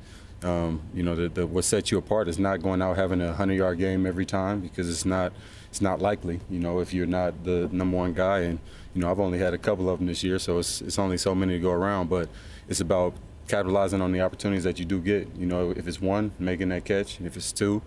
Um, 0.43 0.81
you 0.95 1.03
know, 1.03 1.15
the, 1.15 1.29
the, 1.29 1.47
what 1.47 1.65
sets 1.65 1.91
you 1.91 1.99
apart 1.99 2.29
is 2.29 2.39
not 2.39 2.63
going 2.63 2.81
out 2.81 2.97
having 2.97 3.21
a 3.21 3.35
hundred 3.35 3.57
yard 3.59 3.77
game 3.79 4.07
every 4.07 4.25
time 4.25 4.61
because 4.61 4.89
it's 4.89 5.05
not 5.05 5.35
it's 5.69 5.83
not 5.83 6.01
likely. 6.01 6.41
You 6.49 6.61
know, 6.61 6.81
if 6.81 6.95
you're 6.95 7.05
not 7.05 7.45
the 7.45 7.69
number 7.71 7.99
one 7.99 8.15
guy 8.15 8.39
and 8.41 8.59
you 8.95 9.03
know, 9.03 9.11
I've 9.11 9.21
only 9.21 9.39
had 9.39 9.53
a 9.53 9.59
couple 9.59 9.91
of 9.91 9.99
them 9.99 10.07
this 10.07 10.25
year, 10.25 10.39
so 10.39 10.59
it's, 10.61 10.81
it's 10.81 10.99
only 10.99 11.19
so 11.19 11.35
many 11.35 11.55
to 11.55 11.59
go 11.59 11.73
around. 11.73 12.09
But 12.09 12.31
it's 12.71 12.81
about 12.81 13.13
capitalizing 13.49 14.01
on 14.01 14.13
the 14.13 14.23
opportunities 14.23 14.65
that 14.65 14.79
you 14.79 14.87
do 14.87 14.99
get. 14.99 15.29
You 15.37 15.45
know, 15.45 15.73
if 15.73 15.87
it's 15.87 16.01
one, 16.01 16.33
making 16.39 16.71
that 16.71 16.87
catch. 16.87 17.21
If 17.21 17.37
it's 17.37 17.53
two, 17.53 17.83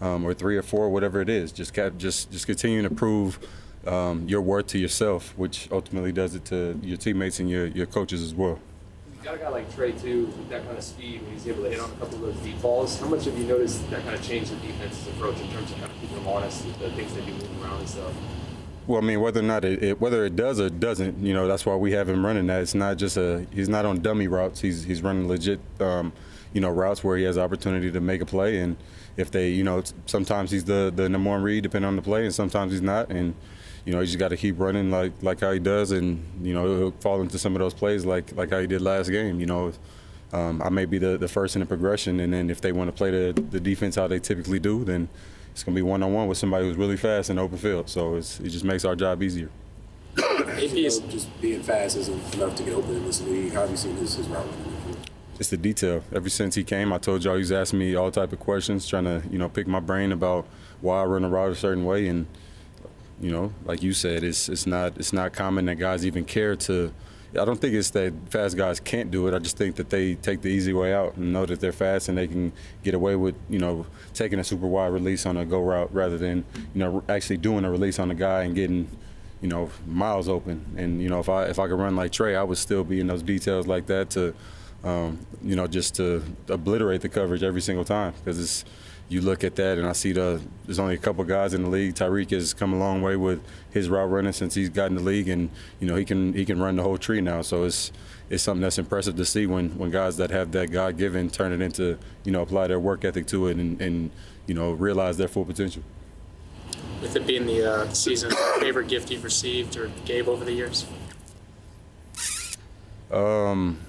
um, 0.00 0.24
or 0.24 0.34
three 0.34 0.56
or 0.56 0.62
four, 0.62 0.88
whatever 0.90 1.20
it 1.20 1.28
is, 1.28 1.52
just 1.52 1.72
cap, 1.72 1.94
just 1.98 2.30
just 2.30 2.46
continuing 2.46 2.88
to 2.88 2.94
prove 2.94 3.38
um, 3.86 4.28
your 4.28 4.40
worth 4.40 4.68
to 4.68 4.78
yourself, 4.78 5.32
which 5.36 5.68
ultimately 5.70 6.12
does 6.12 6.34
it 6.34 6.44
to 6.46 6.78
your 6.82 6.96
teammates 6.96 7.40
and 7.40 7.48
your, 7.48 7.66
your 7.66 7.86
coaches 7.86 8.22
as 8.22 8.34
well. 8.34 8.58
You 9.18 9.24
got 9.24 9.34
a 9.34 9.38
guy 9.38 9.48
like 9.48 9.74
Tre 9.74 9.92
too, 9.92 10.26
with 10.26 10.48
that 10.50 10.64
kind 10.64 10.76
of 10.76 10.84
speed 10.84 11.22
when 11.22 11.32
he's 11.32 11.46
able 11.48 11.64
to 11.64 11.70
hit 11.70 11.80
on 11.80 11.90
a 11.90 11.94
couple 11.94 12.14
of 12.16 12.34
those 12.34 12.44
deep 12.44 12.60
balls. 12.60 12.98
How 13.00 13.08
much 13.08 13.24
have 13.24 13.38
you 13.38 13.44
noticed 13.44 13.88
that 13.90 14.02
kind 14.02 14.14
of 14.14 14.22
change 14.22 14.50
the 14.50 14.56
defense's 14.56 15.06
approach 15.08 15.40
in 15.40 15.48
terms 15.50 15.70
of 15.70 15.78
kind 15.78 15.90
of 15.90 16.00
keeping 16.00 16.16
them 16.16 16.28
honest 16.28 16.64
with 16.64 16.78
the 16.78 16.90
things 16.90 17.14
they 17.14 17.22
do 17.22 17.32
moving 17.32 17.62
around 17.62 17.78
and 17.78 17.88
stuff? 17.88 18.12
Well, 18.86 19.02
I 19.02 19.04
mean, 19.04 19.20
whether 19.20 19.40
or 19.40 19.44
not 19.44 19.64
it, 19.64 19.82
it, 19.82 20.00
whether 20.00 20.24
it 20.24 20.36
does 20.36 20.60
or 20.60 20.70
doesn't, 20.70 21.18
you 21.18 21.34
know, 21.34 21.48
that's 21.48 21.66
why 21.66 21.74
we 21.74 21.90
have 21.92 22.08
him 22.08 22.24
running 22.24 22.46
that. 22.46 22.62
It's 22.62 22.74
not 22.74 22.98
just 22.98 23.16
a 23.16 23.44
he's 23.52 23.68
not 23.68 23.84
on 23.84 24.00
dummy 24.00 24.28
routes. 24.28 24.60
He's 24.60 24.84
he's 24.84 25.02
running 25.02 25.26
legit, 25.26 25.58
um, 25.80 26.12
you 26.52 26.60
know, 26.60 26.70
routes 26.70 27.02
where 27.02 27.16
he 27.16 27.24
has 27.24 27.38
opportunity 27.38 27.90
to 27.90 28.00
make 28.00 28.20
a 28.20 28.26
play. 28.26 28.60
And 28.60 28.76
if 29.16 29.30
they, 29.30 29.50
you 29.50 29.64
know, 29.64 29.82
sometimes 30.06 30.50
he's 30.50 30.64
the 30.64 30.92
the 30.94 31.08
number 31.08 31.30
one 31.30 31.42
read 31.42 31.62
depending 31.62 31.88
on 31.88 31.96
the 31.96 32.02
play, 32.02 32.24
and 32.24 32.34
sometimes 32.34 32.72
he's 32.72 32.82
not. 32.82 33.10
And 33.10 33.34
you 33.84 33.92
know, 33.92 34.00
he 34.00 34.06
just 34.06 34.18
got 34.18 34.28
to 34.28 34.36
keep 34.36 34.58
running 34.58 34.90
like 34.90 35.12
like 35.22 35.40
how 35.40 35.52
he 35.52 35.58
does, 35.58 35.90
and 35.92 36.22
you 36.42 36.54
know, 36.54 36.76
he'll 36.76 36.90
fall 36.92 37.20
into 37.20 37.38
some 37.38 37.54
of 37.54 37.60
those 37.60 37.74
plays 37.74 38.04
like 38.04 38.34
like 38.36 38.50
how 38.50 38.60
he 38.60 38.66
did 38.66 38.82
last 38.82 39.10
game. 39.10 39.40
You 39.40 39.46
know. 39.46 39.72
Um, 40.32 40.60
I 40.60 40.70
may 40.70 40.86
be 40.86 40.98
the, 40.98 41.16
the 41.16 41.28
first 41.28 41.54
in 41.54 41.60
the 41.60 41.66
progression, 41.66 42.18
and 42.18 42.32
then 42.32 42.50
if 42.50 42.60
they 42.60 42.72
want 42.72 42.88
to 42.88 42.92
play 42.92 43.12
the, 43.12 43.40
the 43.40 43.60
defense 43.60 43.94
how 43.94 44.08
they 44.08 44.18
typically 44.18 44.58
do, 44.58 44.84
then 44.84 45.08
it's 45.56 45.62
going 45.62 45.74
to 45.74 45.78
be 45.78 45.82
one 45.82 46.02
on 46.02 46.12
one 46.12 46.28
with 46.28 46.36
somebody 46.36 46.66
who's 46.66 46.76
really 46.76 46.98
fast 46.98 47.30
in 47.30 47.38
open 47.38 47.56
field. 47.56 47.88
So 47.88 48.16
it 48.16 48.22
just 48.42 48.64
makes 48.64 48.84
our 48.84 48.94
job 48.94 49.22
easier. 49.22 49.48
Maybe 50.46 50.82
just 51.08 51.40
being 51.40 51.62
fast 51.62 51.96
isn't 51.96 52.34
enough 52.34 52.56
to 52.56 52.62
get 52.62 52.74
open 52.74 52.96
in 52.96 53.06
this 53.06 53.22
league. 53.22 53.54
How 53.54 53.62
have 53.62 53.70
you 53.70 53.76
seen 53.78 53.96
his, 53.96 54.16
his 54.16 54.28
route 54.28 54.44
running? 54.44 54.75
It's 55.38 55.50
the 55.50 55.56
detail. 55.56 56.02
Ever 56.14 56.28
since 56.28 56.54
he 56.54 56.64
came, 56.64 56.92
I 56.92 56.98
told 56.98 57.24
y'all 57.24 57.36
he's 57.36 57.52
asking 57.52 57.78
me 57.78 57.94
all 57.94 58.10
type 58.10 58.32
of 58.32 58.40
questions, 58.40 58.88
trying 58.88 59.04
to 59.04 59.22
you 59.30 59.38
know 59.38 59.48
pick 59.48 59.66
my 59.66 59.80
brain 59.80 60.12
about 60.12 60.46
why 60.80 61.02
I 61.02 61.04
run 61.04 61.24
a 61.24 61.28
route 61.28 61.52
a 61.52 61.54
certain 61.54 61.84
way, 61.84 62.08
and 62.08 62.26
you 63.20 63.30
know, 63.30 63.52
like 63.64 63.82
you 63.82 63.92
said, 63.92 64.24
it's 64.24 64.48
it's 64.48 64.66
not 64.66 64.96
it's 64.96 65.12
not 65.12 65.32
common 65.32 65.66
that 65.66 65.76
guys 65.76 66.06
even 66.06 66.24
care 66.24 66.56
to 66.56 66.92
I 67.38 67.44
don't 67.44 67.60
think 67.60 67.74
it's 67.74 67.90
that 67.90 68.12
fast 68.30 68.56
guys 68.56 68.80
can't 68.80 69.10
do 69.10 69.26
it. 69.26 69.34
I 69.34 69.38
just 69.38 69.56
think 69.56 69.76
that 69.76 69.90
they 69.90 70.14
take 70.14 70.42
the 70.42 70.48
easy 70.48 70.72
way 70.72 70.94
out 70.94 71.16
and 71.16 71.32
know 71.32 71.44
that 71.46 71.60
they're 71.60 71.72
fast 71.72 72.08
and 72.08 72.16
they 72.16 72.26
can 72.26 72.52
get 72.82 72.94
away 72.94 73.16
with, 73.16 73.34
you 73.48 73.58
know, 73.58 73.86
taking 74.14 74.38
a 74.38 74.44
super 74.44 74.66
wide 74.66 74.92
release 74.92 75.26
on 75.26 75.36
a 75.36 75.44
go 75.44 75.60
route 75.60 75.92
rather 75.92 76.18
than, 76.18 76.44
you 76.74 76.80
know, 76.80 77.02
actually 77.08 77.36
doing 77.36 77.64
a 77.64 77.70
release 77.70 77.98
on 77.98 78.10
a 78.10 78.14
guy 78.14 78.44
and 78.44 78.54
getting, 78.54 78.88
you 79.40 79.48
know, 79.48 79.70
miles 79.86 80.28
open. 80.28 80.64
And 80.76 81.02
you 81.02 81.08
know, 81.08 81.20
if 81.20 81.28
I 81.28 81.44
if 81.44 81.58
I 81.58 81.68
could 81.68 81.78
run 81.78 81.96
like 81.96 82.12
Tre, 82.12 82.34
I 82.36 82.42
would 82.42 82.58
still 82.58 82.84
be 82.84 83.00
in 83.00 83.06
those 83.06 83.22
details 83.22 83.66
like 83.66 83.86
that 83.86 84.10
to, 84.10 84.34
um, 84.86 85.18
you 85.42 85.56
know, 85.56 85.66
just 85.66 85.96
to 85.96 86.22
obliterate 86.48 87.00
the 87.00 87.08
coverage 87.08 87.42
every 87.42 87.60
single 87.60 87.84
time 87.84 88.14
because 88.18 88.38
it's 88.38 88.64
you 89.08 89.20
look 89.20 89.44
at 89.44 89.54
that 89.56 89.78
and 89.78 89.86
I 89.86 89.92
see 89.92 90.12
the 90.12 90.40
there's 90.64 90.78
only 90.78 90.94
a 90.94 90.98
couple 90.98 91.24
guys 91.24 91.54
in 91.54 91.62
the 91.62 91.68
league. 91.68 91.94
Tyreek 91.94 92.30
has 92.30 92.54
come 92.54 92.72
a 92.72 92.78
long 92.78 93.02
way 93.02 93.16
with 93.16 93.40
his 93.70 93.88
route 93.88 94.10
running 94.10 94.32
since 94.32 94.54
he's 94.54 94.68
got 94.68 94.86
in 94.86 94.94
the 94.94 95.02
league, 95.02 95.28
and 95.28 95.50
you 95.80 95.88
know 95.88 95.96
he 95.96 96.04
can 96.04 96.32
he 96.32 96.44
can 96.44 96.60
run 96.60 96.76
the 96.76 96.82
whole 96.82 96.98
tree 96.98 97.20
now. 97.20 97.42
So 97.42 97.64
it's 97.64 97.90
it's 98.30 98.42
something 98.42 98.62
that's 98.62 98.78
impressive 98.78 99.16
to 99.16 99.24
see 99.24 99.46
when 99.46 99.70
when 99.76 99.90
guys 99.90 100.16
that 100.18 100.30
have 100.30 100.52
that 100.52 100.70
God 100.70 100.96
given 100.96 101.30
turn 101.30 101.52
it 101.52 101.60
into 101.60 101.98
you 102.24 102.30
know 102.30 102.42
apply 102.42 102.68
their 102.68 102.80
work 102.80 103.04
ethic 103.04 103.26
to 103.28 103.48
it 103.48 103.56
and, 103.56 103.80
and 103.80 104.10
you 104.46 104.54
know 104.54 104.70
realize 104.72 105.16
their 105.16 105.28
full 105.28 105.44
potential. 105.44 105.82
With 107.02 107.14
it 107.14 107.26
being 107.26 107.46
the 107.46 107.72
uh, 107.72 107.88
season, 107.92 108.30
favorite 108.60 108.88
gift 108.88 109.10
you've 109.10 109.24
received 109.24 109.76
or 109.76 109.90
gave 110.04 110.28
over 110.28 110.44
the 110.44 110.52
years? 110.52 110.86
Um, 113.12 113.85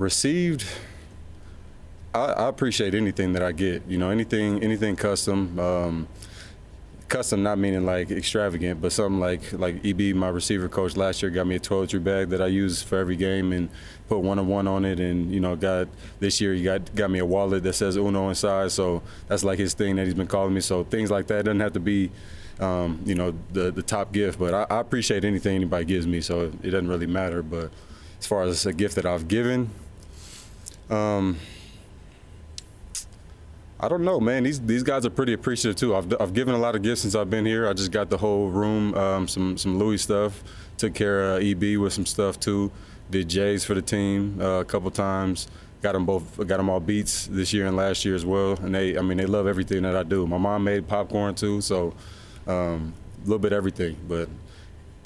received. 0.00 0.64
I, 2.12 2.24
I, 2.24 2.48
appreciate 2.48 2.94
anything 2.94 3.34
that 3.34 3.42
I 3.42 3.52
get. 3.52 3.86
You 3.86 3.98
know, 3.98 4.10
anything 4.10 4.62
anything 4.64 4.96
custom. 4.96 5.58
Um, 5.60 6.08
custom 7.08 7.42
not 7.42 7.58
meaning 7.58 7.84
like 7.84 8.10
extravagant, 8.10 8.80
but 8.80 8.92
something 8.92 9.20
like 9.20 9.52
like 9.52 9.84
EB, 9.84 10.16
my 10.16 10.28
receiver 10.28 10.68
coach 10.68 10.96
last 10.96 11.22
year 11.22 11.30
got 11.30 11.46
me 11.46 11.56
a 11.56 11.60
toiletry 11.60 12.02
bag 12.02 12.30
that 12.30 12.40
I 12.40 12.46
use 12.46 12.82
for 12.82 12.98
every 12.98 13.16
game 13.16 13.52
and 13.52 13.68
put 14.08 14.18
one 14.20 14.38
on 14.38 14.48
one 14.48 14.66
on 14.66 14.84
it. 14.84 14.98
And 14.98 15.30
you 15.32 15.38
know, 15.38 15.54
got 15.54 15.88
this 16.18 16.40
year 16.40 16.54
he 16.54 16.64
got 16.64 16.92
got 16.94 17.10
me 17.10 17.18
a 17.18 17.26
wallet 17.26 17.62
that 17.62 17.74
says 17.74 17.96
Uno 17.96 18.30
inside. 18.30 18.72
So 18.72 19.02
that's 19.28 19.44
like 19.44 19.58
his 19.58 19.74
thing 19.74 19.96
that 19.96 20.06
he's 20.06 20.14
been 20.14 20.26
calling 20.26 20.54
me. 20.54 20.62
So 20.62 20.82
things 20.82 21.10
like 21.10 21.26
that 21.28 21.44
doesn't 21.44 21.60
have 21.60 21.74
to 21.74 21.80
be. 21.80 22.10
Um, 22.58 23.00
you 23.06 23.14
know 23.14 23.32
the 23.54 23.70
the 23.70 23.82
top 23.82 24.12
gift, 24.12 24.38
but 24.38 24.52
I, 24.52 24.66
I 24.68 24.80
appreciate 24.80 25.24
anything 25.24 25.56
anybody 25.56 25.86
gives 25.86 26.06
me, 26.06 26.20
so 26.20 26.52
it 26.62 26.70
doesn't 26.70 26.88
really 26.88 27.06
matter. 27.06 27.42
But 27.42 27.70
as 28.18 28.26
far 28.26 28.42
as 28.42 28.66
a 28.66 28.72
gift 28.74 28.96
that 28.96 29.06
I've 29.06 29.28
given, 29.28 29.70
um, 30.90 31.36
I 33.82 33.88
don't 33.88 34.04
know, 34.04 34.20
man. 34.20 34.42
These 34.42 34.60
these 34.60 34.82
guys 34.82 35.06
are 35.06 35.10
pretty 35.10 35.32
appreciative 35.32 35.76
too. 35.76 35.96
I've, 35.96 36.14
I've 36.20 36.34
given 36.34 36.54
a 36.54 36.58
lot 36.58 36.74
of 36.74 36.82
gifts 36.82 37.00
since 37.00 37.14
I've 37.14 37.30
been 37.30 37.46
here. 37.46 37.66
I 37.66 37.72
just 37.72 37.90
got 37.90 38.10
the 38.10 38.18
whole 38.18 38.48
room, 38.48 38.94
um, 38.94 39.26
some 39.26 39.56
some 39.56 39.78
Louis 39.78 39.96
stuff. 39.96 40.42
Took 40.76 40.94
care 40.94 41.36
of 41.36 41.42
EB 41.42 41.78
with 41.78 41.92
some 41.92 42.04
stuff 42.04 42.38
too. 42.38 42.70
Did 43.10 43.28
J's 43.28 43.64
for 43.64 43.74
the 43.74 43.82
team 43.82 44.38
uh, 44.40 44.60
a 44.60 44.64
couple 44.64 44.90
times. 44.90 45.48
Got 45.80 45.92
them 45.92 46.04
both. 46.04 46.36
Got 46.36 46.58
them 46.58 46.68
all 46.68 46.80
beats 46.80 47.26
this 47.26 47.54
year 47.54 47.66
and 47.66 47.76
last 47.76 48.04
year 48.04 48.14
as 48.14 48.26
well. 48.26 48.52
And 48.60 48.74
they, 48.74 48.98
I 48.98 49.00
mean, 49.00 49.16
they 49.16 49.24
love 49.24 49.46
everything 49.46 49.82
that 49.82 49.96
I 49.96 50.02
do. 50.02 50.26
My 50.26 50.36
mom 50.36 50.64
made 50.64 50.86
popcorn 50.86 51.34
too, 51.34 51.62
so 51.62 51.94
um, 52.46 52.92
a 53.18 53.22
little 53.24 53.38
bit 53.38 53.54
everything. 53.54 53.96
But 54.06 54.28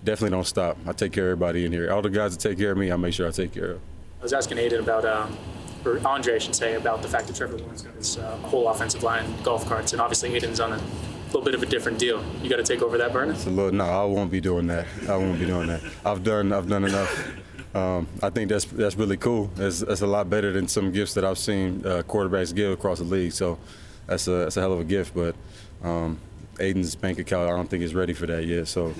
definitely 0.03 0.37
don't 0.37 0.47
stop. 0.47 0.77
I 0.85 0.93
take 0.93 1.13
care 1.13 1.27
of 1.27 1.33
everybody 1.33 1.65
in 1.65 1.71
here. 1.71 1.93
All 1.93 2.03
the 2.03 2.11
guys 2.11 2.37
that 2.37 2.49
take 2.49 2.59
care 2.59 2.73
of 2.73 2.79
me, 2.79 2.91
I 2.91 2.97
make 2.97 3.15
sure 3.15 3.29
I 3.29 3.31
take 3.31 3.53
care 3.53 3.73
of. 3.73 3.81
I 4.19 4.23
was 4.25 4.33
asking 4.33 4.59
Aidan 4.59 4.81
about 4.81 5.05
um, 5.05 5.37
or 5.85 6.01
Andre, 6.07 6.37
I 6.37 6.39
should 6.39 6.55
say, 6.55 6.75
about 6.75 7.03
the 7.03 7.09
fact 7.09 7.27
that 7.27 7.37
Trevor 7.37 7.59
Lawrence 7.59 7.83
got 7.83 7.95
his 7.95 8.19
uh, 8.19 8.37
whole 8.39 8.69
offensive 8.69 9.03
line 9.03 9.25
golf 9.43 9.67
carts, 9.67 9.93
and 9.93 10.01
obviously 10.01 10.35
Aidan's 10.35 10.61
on 10.61 10.73
a 10.73 10.81
little 11.27 11.43
bit 11.43 11.55
of 11.55 11.63
a 11.63 11.67
different 11.67 11.99
deal. 11.99 12.25
You 12.43 12.49
got 12.49 12.57
to 12.57 12.63
take 12.63 12.83
over 12.83 12.99
that 12.99 13.13
burner. 13.13 13.33
It's 13.33 13.47
a 13.47 13.51
little, 13.51 13.73
no, 13.73 13.85
I 13.85 14.05
won't 14.05 14.31
be 14.31 14.41
doing 14.41 14.67
that. 14.69 14.87
I 15.09 15.17
won't 15.17 15.39
be 15.39 15.47
doing 15.47 15.67
that. 15.67 15.83
I've 16.05 16.23
done, 16.23 16.53
I've 16.53 16.69
done 16.69 16.85
enough. 16.85 17.35
Um, 17.75 18.07
I 18.23 18.31
think 18.31 18.49
that's 18.51 18.67
that's 18.67 18.95
really 18.95 19.17
cool. 19.17 19.51
That's, 19.57 19.81
that's, 19.81 20.01
a 20.01 20.07
lot 20.07 20.31
better 20.31 20.53
than 20.53 20.69
some 20.69 20.93
gifts 20.93 21.15
that 21.15 21.25
I've 21.25 21.39
seen 21.39 21.85
uh, 21.85 22.05
quarterbacks 22.07 22.55
give 22.55 22.71
across 22.71 22.99
the 22.99 23.05
league. 23.05 23.33
So 23.33 23.59
that's 24.07 24.29
a 24.29 24.31
that's 24.31 24.57
a 24.57 24.61
hell 24.61 24.73
of 24.73 24.79
a 24.79 24.85
gift. 24.85 25.13
But 25.13 25.35
um, 25.83 26.21
Aidan's 26.61 26.95
bank 26.95 27.19
account, 27.19 27.51
I 27.51 27.57
don't 27.57 27.69
think 27.69 27.83
is 27.83 27.93
ready 27.93 28.13
for 28.13 28.27
that 28.27 28.45
yet. 28.45 28.69
So 28.69 28.95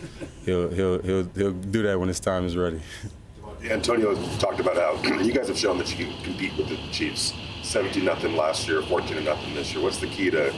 he'll 0.45 0.71
he'll 0.71 1.01
he'll 1.03 1.29
he'll 1.37 1.53
do 1.53 1.83
that 1.85 2.01
when 2.01 2.09
his 2.09 2.19
time 2.19 2.47
is 2.47 2.57
ready. 2.57 2.81
Antonio 3.71 4.15
talked 4.39 4.61
about 4.61 4.77
how 4.77 5.21
you 5.23 5.33
guys 5.33 5.49
have 5.49 5.59
shown 5.59 5.79
that 5.79 5.91
you 5.91 6.07
can 6.07 6.23
compete 6.23 6.57
with 6.57 6.69
the 6.69 6.77
Chiefs. 6.93 7.33
17 7.63 8.05
nothing 8.05 8.37
last 8.37 8.69
year, 8.69 8.83
14 8.83 9.25
nothing 9.25 9.55
this 9.55 9.73
year. 9.73 9.83
What's 9.83 9.99
the 9.99 10.07
key 10.07 10.31
to 10.31 10.53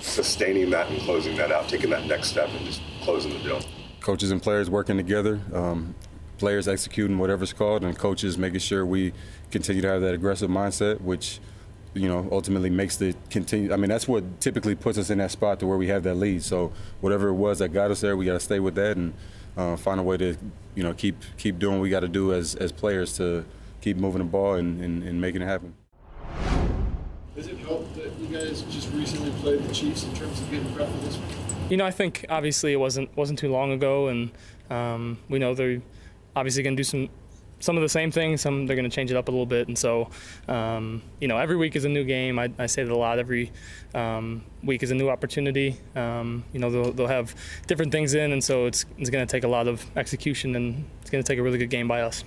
sustaining 0.00 0.70
that 0.70 0.88
and 0.88 1.00
closing 1.02 1.36
that 1.36 1.52
out, 1.52 1.68
taking 1.68 1.90
that 1.90 2.06
next 2.06 2.28
step 2.28 2.48
and 2.48 2.64
just 2.64 2.80
closing 3.02 3.32
the 3.32 3.38
deal? 3.40 3.60
Coaches 4.00 4.30
and 4.30 4.42
players 4.42 4.70
working 4.70 4.96
together, 4.96 5.40
um, 5.52 5.94
players 6.38 6.66
executing 6.66 7.18
whatever's 7.18 7.52
called, 7.52 7.84
and 7.84 7.98
coaches 7.98 8.38
making 8.38 8.60
sure 8.60 8.86
we 8.86 9.12
continue 9.50 9.82
to 9.82 9.88
have 9.88 10.00
that 10.00 10.14
aggressive 10.14 10.48
mindset, 10.48 11.00
which 11.02 11.40
you 11.92 12.08
know 12.08 12.26
ultimately 12.32 12.70
makes 12.70 12.96
the 12.96 13.14
continue. 13.28 13.72
I 13.72 13.76
mean, 13.76 13.90
that's 13.90 14.08
what 14.08 14.40
typically 14.40 14.74
puts 14.74 14.96
us 14.96 15.10
in 15.10 15.18
that 15.18 15.32
spot 15.32 15.60
to 15.60 15.66
where 15.66 15.76
we 15.76 15.88
have 15.88 16.02
that 16.04 16.14
lead. 16.14 16.42
So 16.42 16.72
whatever 17.02 17.28
it 17.28 17.34
was 17.34 17.58
that 17.58 17.74
got 17.74 17.90
us 17.90 18.00
there, 18.00 18.16
we 18.16 18.24
got 18.24 18.34
to 18.34 18.40
stay 18.40 18.60
with 18.60 18.74
that 18.76 18.96
and 18.96 19.12
uh, 19.58 19.76
find 19.76 20.00
a 20.00 20.02
way 20.02 20.16
to 20.16 20.36
you 20.74 20.82
know 20.82 20.94
keep 20.94 21.16
keep 21.36 21.58
doing 21.58 21.74
what 21.74 21.82
we 21.82 21.90
got 21.90 22.00
to 22.00 22.08
do 22.08 22.32
as 22.32 22.54
as 22.54 22.72
players 22.72 23.16
to 23.18 23.44
keep 23.80 23.96
moving 23.96 24.20
the 24.20 24.24
ball 24.24 24.54
and, 24.54 24.82
and, 24.82 25.02
and 25.02 25.20
making 25.20 25.42
it 25.42 25.46
happen. 25.46 25.74
Does 27.36 27.46
it 27.46 27.58
help 27.58 27.92
that 27.94 28.12
you 28.18 28.26
guys 28.26 28.62
just 28.62 28.92
recently 28.92 29.30
played 29.40 29.62
the 29.62 29.72
Chiefs 29.72 30.04
in 30.04 30.14
terms 30.14 30.40
of 30.40 30.50
getting 30.50 30.72
prep 30.74 30.88
for 30.88 30.96
this 30.98 31.16
one? 31.16 31.70
You 31.70 31.76
know, 31.76 31.84
I 31.84 31.90
think 31.90 32.24
obviously 32.28 32.72
it 32.72 32.80
wasn't 32.80 33.14
wasn't 33.16 33.38
too 33.38 33.50
long 33.50 33.72
ago, 33.72 34.08
and 34.08 34.30
um, 34.70 35.18
we 35.28 35.38
know 35.38 35.54
they're 35.54 35.82
obviously 36.34 36.62
going 36.62 36.76
to 36.76 36.80
do 36.80 36.84
some 36.84 37.08
some 37.60 37.76
of 37.76 37.82
the 37.82 37.88
same 37.88 38.10
things. 38.10 38.40
Some 38.40 38.66
they're 38.66 38.76
going 38.76 38.88
to 38.88 38.94
change 38.94 39.10
it 39.10 39.16
up 39.16 39.28
a 39.28 39.30
little 39.30 39.46
bit, 39.46 39.68
and 39.68 39.76
so 39.76 40.10
um, 40.48 41.02
you 41.20 41.28
know, 41.28 41.38
every 41.38 41.56
week 41.56 41.76
is 41.76 41.84
a 41.84 41.88
new 41.88 42.04
game. 42.04 42.38
I, 42.38 42.50
I 42.58 42.66
say 42.66 42.84
that 42.84 42.92
a 42.92 42.96
lot. 42.96 43.18
Every 43.18 43.52
um, 43.94 44.44
week 44.62 44.82
is 44.82 44.90
a 44.90 44.94
new 44.94 45.08
opportunity. 45.08 45.78
Um, 45.94 46.44
you 46.52 46.60
know, 46.60 46.70
they'll, 46.70 46.92
they'll 46.92 47.06
have 47.06 47.34
different 47.66 47.92
things 47.92 48.14
in, 48.14 48.32
and 48.32 48.42
so 48.42 48.66
it's 48.66 48.84
it's 48.98 49.10
going 49.10 49.26
to 49.26 49.30
take 49.30 49.44
a 49.44 49.48
lot 49.48 49.68
of 49.68 49.84
execution, 49.96 50.54
and 50.56 50.84
it's 51.00 51.10
going 51.10 51.22
to 51.22 51.28
take 51.28 51.38
a 51.38 51.42
really 51.42 51.58
good 51.58 51.70
game 51.70 51.88
by 51.88 52.02
us. 52.02 52.24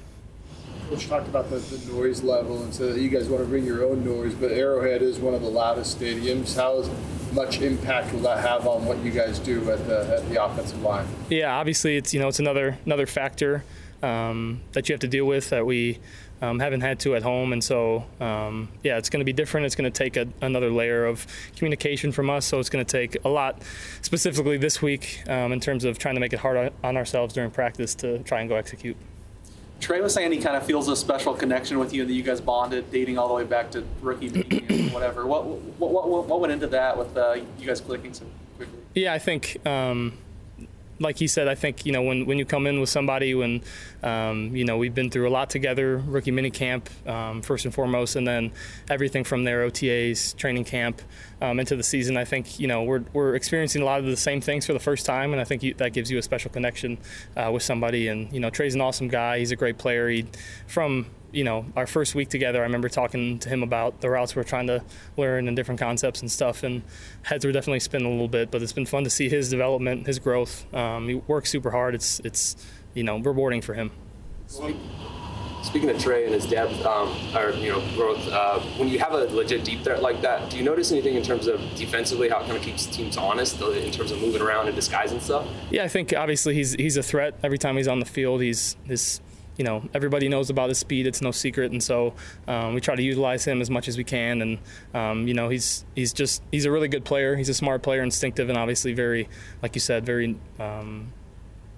Coach 0.89 1.07
talked 1.07 1.27
about 1.29 1.49
the, 1.49 1.55
the 1.55 1.93
noise 1.93 2.21
level 2.21 2.63
and 2.63 2.73
that 2.73 2.97
you 2.97 3.07
guys 3.07 3.29
want 3.29 3.41
to 3.41 3.47
bring 3.47 3.63
your 3.63 3.85
own 3.85 4.03
noise, 4.03 4.33
but 4.33 4.51
Arrowhead 4.51 5.01
is 5.01 5.19
one 5.19 5.33
of 5.33 5.41
the 5.41 5.47
loudest 5.47 5.97
stadiums. 5.97 6.53
How 6.53 6.83
much 7.33 7.61
impact 7.61 8.11
will 8.11 8.19
that 8.21 8.39
have 8.39 8.67
on 8.67 8.83
what 8.83 8.97
you 8.97 9.09
guys 9.09 9.39
do 9.39 9.71
at 9.71 9.87
the, 9.87 10.17
at 10.17 10.27
the 10.27 10.43
offensive 10.43 10.81
line? 10.81 11.07
Yeah, 11.29 11.55
obviously 11.55 11.95
it's 11.95 12.13
you 12.13 12.19
know 12.19 12.27
it's 12.27 12.39
another 12.39 12.77
another 12.85 13.05
factor 13.05 13.63
um, 14.03 14.61
that 14.71 14.89
you 14.89 14.93
have 14.93 15.01
to 15.01 15.07
deal 15.07 15.25
with 15.25 15.49
that 15.49 15.65
we 15.65 15.99
um, 16.41 16.59
haven't 16.59 16.81
had 16.81 16.99
to 17.01 17.15
at 17.15 17.23
home, 17.23 17.53
and 17.53 17.63
so 17.63 18.05
um, 18.19 18.69
yeah, 18.83 18.97
it's 18.97 19.09
going 19.09 19.19
to 19.19 19.25
be 19.25 19.33
different. 19.33 19.65
It's 19.65 19.75
going 19.75 19.91
to 19.91 19.95
take 19.97 20.17
a, 20.17 20.27
another 20.41 20.71
layer 20.71 21.05
of 21.05 21.27
communication 21.55 22.11
from 22.11 22.29
us, 22.29 22.45
so 22.45 22.59
it's 22.59 22.69
going 22.69 22.83
to 22.83 22.91
take 22.91 23.23
a 23.23 23.29
lot, 23.29 23.61
specifically 24.01 24.57
this 24.57 24.81
week, 24.81 25.21
um, 25.27 25.51
in 25.51 25.59
terms 25.59 25.85
of 25.85 25.99
trying 25.99 26.15
to 26.15 26.21
make 26.21 26.33
it 26.33 26.39
hard 26.39 26.73
on 26.83 26.97
ourselves 26.97 27.33
during 27.33 27.51
practice 27.51 27.93
to 27.95 28.19
try 28.19 28.41
and 28.41 28.49
go 28.49 28.55
execute. 28.55 28.97
Tre 29.79 29.99
was 29.99 30.13
saying 30.13 30.31
he 30.31 30.37
kind 30.37 30.55
of 30.55 30.63
feels 30.63 30.87
a 30.87 30.95
special 30.95 31.33
connection 31.33 31.79
with 31.79 31.93
you, 31.93 32.01
and 32.01 32.09
that 32.09 32.13
you 32.13 32.23
guys 32.23 32.41
bonded, 32.41 32.91
dating 32.91 33.17
all 33.17 33.27
the 33.27 33.33
way 33.33 33.43
back 33.43 33.71
to 33.71 33.83
rookie 34.01 34.29
or 34.89 34.93
whatever. 34.93 35.25
What, 35.25 35.45
what, 35.45 35.91
what, 35.91 36.27
what 36.27 36.39
went 36.39 36.53
into 36.53 36.67
that 36.67 36.97
with 36.97 37.15
uh, 37.17 37.37
you 37.59 37.67
guys 37.67 37.81
clicking 37.81 38.13
so 38.13 38.25
quickly? 38.57 38.79
Yeah, 38.93 39.13
I 39.13 39.19
think 39.19 39.57
um, 39.65 40.17
like 41.01 41.17
he 41.17 41.27
said, 41.27 41.47
I 41.47 41.55
think 41.55 41.85
you 41.85 41.91
know 41.91 42.01
when, 42.01 42.25
when 42.25 42.37
you 42.37 42.45
come 42.45 42.67
in 42.67 42.79
with 42.79 42.89
somebody 42.89 43.33
when 43.33 43.63
um, 44.03 44.55
you 44.55 44.63
know 44.63 44.77
we've 44.77 44.93
been 44.93 45.09
through 45.09 45.27
a 45.27 45.31
lot 45.31 45.49
together, 45.49 45.97
rookie 45.97 46.31
minicamp 46.31 46.85
um, 47.07 47.41
first 47.41 47.65
and 47.65 47.73
foremost, 47.73 48.15
and 48.15 48.27
then 48.27 48.51
everything 48.89 49.23
from 49.23 49.43
there, 49.43 49.67
OTAs, 49.69 50.35
training 50.37 50.63
camp, 50.63 51.01
um, 51.41 51.59
into 51.59 51.75
the 51.75 51.83
season. 51.83 52.15
I 52.17 52.25
think 52.25 52.59
you 52.59 52.67
know 52.67 52.83
we're, 52.83 53.03
we're 53.13 53.35
experiencing 53.35 53.81
a 53.81 53.85
lot 53.85 53.99
of 53.99 54.05
the 54.05 54.17
same 54.17 54.41
things 54.41 54.65
for 54.65 54.73
the 54.73 54.79
first 54.79 55.05
time, 55.05 55.31
and 55.31 55.41
I 55.41 55.43
think 55.43 55.63
you, 55.63 55.73
that 55.75 55.93
gives 55.93 56.11
you 56.11 56.17
a 56.19 56.21
special 56.21 56.51
connection 56.51 56.97
uh, 57.35 57.49
with 57.51 57.63
somebody. 57.63 58.07
And 58.07 58.31
you 58.31 58.39
know 58.39 58.49
Tre's 58.49 58.75
an 58.75 58.81
awesome 58.81 59.07
guy. 59.07 59.39
He's 59.39 59.51
a 59.51 59.55
great 59.55 59.77
player. 59.77 60.07
He 60.07 60.27
from 60.67 61.07
you 61.31 61.43
know, 61.43 61.65
our 61.75 61.87
first 61.87 62.15
week 62.15 62.29
together, 62.29 62.59
I 62.59 62.63
remember 62.63 62.89
talking 62.89 63.39
to 63.39 63.49
him 63.49 63.63
about 63.63 64.01
the 64.01 64.09
routes 64.09 64.35
we're 64.35 64.43
trying 64.43 64.67
to 64.67 64.83
learn 65.17 65.47
and 65.47 65.55
different 65.55 65.79
concepts 65.79 66.21
and 66.21 66.31
stuff, 66.31 66.63
and 66.63 66.81
heads 67.23 67.45
were 67.45 67.51
definitely 67.51 67.79
spinning 67.79 68.07
a 68.07 68.11
little 68.11 68.27
bit. 68.27 68.51
But 68.51 68.61
it's 68.61 68.73
been 68.73 68.85
fun 68.85 69.03
to 69.03 69.09
see 69.09 69.29
his 69.29 69.49
development, 69.49 70.07
his 70.07 70.19
growth. 70.19 70.71
Um, 70.73 71.07
he 71.07 71.15
works 71.15 71.49
super 71.49 71.71
hard. 71.71 71.95
It's 71.95 72.19
it's 72.21 72.55
you 72.93 73.03
know 73.03 73.19
rewarding 73.19 73.61
for 73.61 73.73
him. 73.73 73.91
Speaking 75.63 75.91
of 75.91 75.99
Tre 75.99 76.25
and 76.25 76.33
his 76.33 76.47
depth, 76.47 76.83
um, 76.85 77.15
or 77.35 77.51
you 77.51 77.71
know 77.71 77.81
growth, 77.95 78.27
uh, 78.27 78.59
when 78.77 78.89
you 78.89 78.99
have 78.99 79.13
a 79.13 79.25
legit 79.27 79.63
deep 79.63 79.83
threat 79.83 80.01
like 80.01 80.21
that, 80.21 80.49
do 80.49 80.57
you 80.57 80.63
notice 80.63 80.91
anything 80.91 81.15
in 81.15 81.23
terms 81.23 81.47
of 81.47 81.61
defensively 81.75 82.29
how 82.29 82.39
it 82.39 82.47
kind 82.47 82.57
of 82.57 82.63
keeps 82.63 82.87
teams 82.87 83.15
honest 83.15 83.61
uh, 83.61 83.69
in 83.69 83.91
terms 83.91 84.11
of 84.11 84.19
moving 84.19 84.41
around 84.41 84.67
and 84.67 84.75
disguising 84.75 85.19
stuff? 85.19 85.47
Yeah, 85.69 85.83
I 85.83 85.87
think 85.87 86.13
obviously 86.13 86.55
he's 86.55 86.73
he's 86.73 86.97
a 86.97 87.03
threat 87.03 87.35
every 87.43 87.59
time 87.59 87.77
he's 87.77 87.87
on 87.87 87.99
the 87.99 88.05
field. 88.05 88.41
He's 88.41 88.75
his 88.85 89.21
you 89.61 89.65
know 89.65 89.87
everybody 89.93 90.27
knows 90.27 90.49
about 90.49 90.69
his 90.69 90.79
speed. 90.79 91.05
It's 91.05 91.21
no 91.21 91.29
secret, 91.29 91.71
and 91.71 91.83
so 91.83 92.15
um, 92.47 92.73
we 92.73 92.81
try 92.81 92.95
to 92.95 93.03
utilize 93.03 93.45
him 93.45 93.61
as 93.61 93.69
much 93.69 93.87
as 93.87 93.95
we 93.95 94.03
can. 94.03 94.41
And 94.41 94.57
um, 94.95 95.27
you 95.27 95.35
know 95.35 95.49
he's 95.49 95.85
he's 95.93 96.13
just 96.13 96.41
he's 96.51 96.65
a 96.65 96.71
really 96.71 96.87
good 96.87 97.05
player. 97.05 97.35
He's 97.35 97.47
a 97.47 97.53
smart 97.53 97.83
player, 97.83 98.01
instinctive, 98.01 98.49
and 98.49 98.57
obviously 98.57 98.93
very, 98.93 99.29
like 99.61 99.75
you 99.75 99.79
said, 99.79 100.03
very 100.03 100.35
um, 100.59 101.13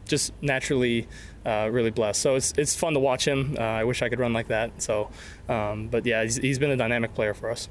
just 0.08 0.32
naturally 0.42 1.10
uh, 1.46 1.68
really 1.74 1.92
blessed. 1.92 2.22
So 2.22 2.36
it's 2.36 2.54
it's 2.58 2.74
fun 2.74 2.94
to 2.94 3.02
watch 3.02 3.28
him. 3.28 3.58
Uh, 3.60 3.64
I 3.64 3.84
wish 3.84 4.02
I 4.02 4.08
could 4.08 4.20
run 4.22 4.32
like 4.32 4.48
that. 4.48 4.82
So, 4.82 5.10
um, 5.50 5.90
but 5.90 6.06
yeah, 6.06 6.24
he's, 6.24 6.38
he's 6.38 6.60
been 6.60 6.72
a 6.72 6.78
dynamic 6.78 7.14
player 7.14 7.34
for 7.34 7.52
us. 7.52 7.68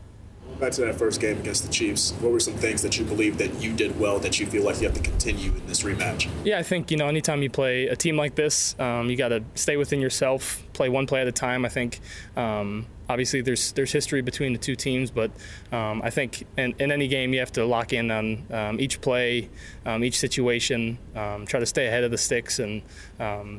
Back 0.59 0.73
to 0.73 0.83
that 0.83 0.95
first 0.95 1.21
game 1.21 1.39
against 1.39 1.67
the 1.67 1.73
Chiefs, 1.73 2.13
what 2.21 2.31
were 2.31 2.39
some 2.39 2.55
things 2.55 2.83
that 2.83 2.97
you 2.97 3.05
believe 3.05 3.39
that 3.39 3.61
you 3.61 3.73
did 3.73 3.99
well 3.99 4.21
that 4.21 4.39
you 4.39 4.47
feel 4.47 4.63
like 4.65 4.81
you 4.81 4.87
have 4.87 4.97
to 4.97 5.03
continue 5.03 5.51
in 5.51 5.67
this 5.67 5.83
rematch? 5.83 6.29
Yeah, 6.45 6.59
I 6.59 6.63
think 6.63 6.91
you 6.91 6.97
know 6.97 7.09
anytime 7.09 7.43
you 7.43 7.51
play 7.51 7.89
a 7.89 7.97
team 7.97 8.17
like 8.17 8.37
this, 8.37 8.79
um, 8.79 9.11
you 9.11 9.17
got 9.17 9.29
to 9.29 9.43
stay 9.55 9.77
within 9.77 10.01
yourself, 10.01 10.63
play 10.73 10.89
one 10.89 11.07
play 11.07 11.21
at 11.21 11.27
a 11.27 11.33
time. 11.33 11.65
I 11.65 11.69
think 11.69 11.99
um, 12.37 12.87
obviously 13.09 13.41
there's 13.41 13.73
there's 13.73 13.91
history 13.91 14.23
between 14.23 14.53
the 14.53 14.59
two 14.59 14.77
teams, 14.77 15.11
but 15.11 15.33
um, 15.73 16.01
I 16.03 16.11
think 16.11 16.47
in, 16.57 16.75
in, 16.79 16.93
any 16.93 17.09
game 17.09 17.33
you 17.33 17.41
have 17.41 17.53
to 17.53 17.65
lock 17.65 17.93
in 17.93 18.11
on 18.13 18.47
um, 18.53 18.81
each 18.81 19.01
play, 19.01 19.49
um, 19.85 20.05
each 20.05 20.19
situation, 20.19 20.97
um, 21.17 21.45
try 21.45 21.59
to 21.59 21.67
stay 21.67 21.89
ahead 21.89 22.05
of 22.05 22.13
the 22.13 22.19
sticks, 22.19 22.61
and 22.61 22.83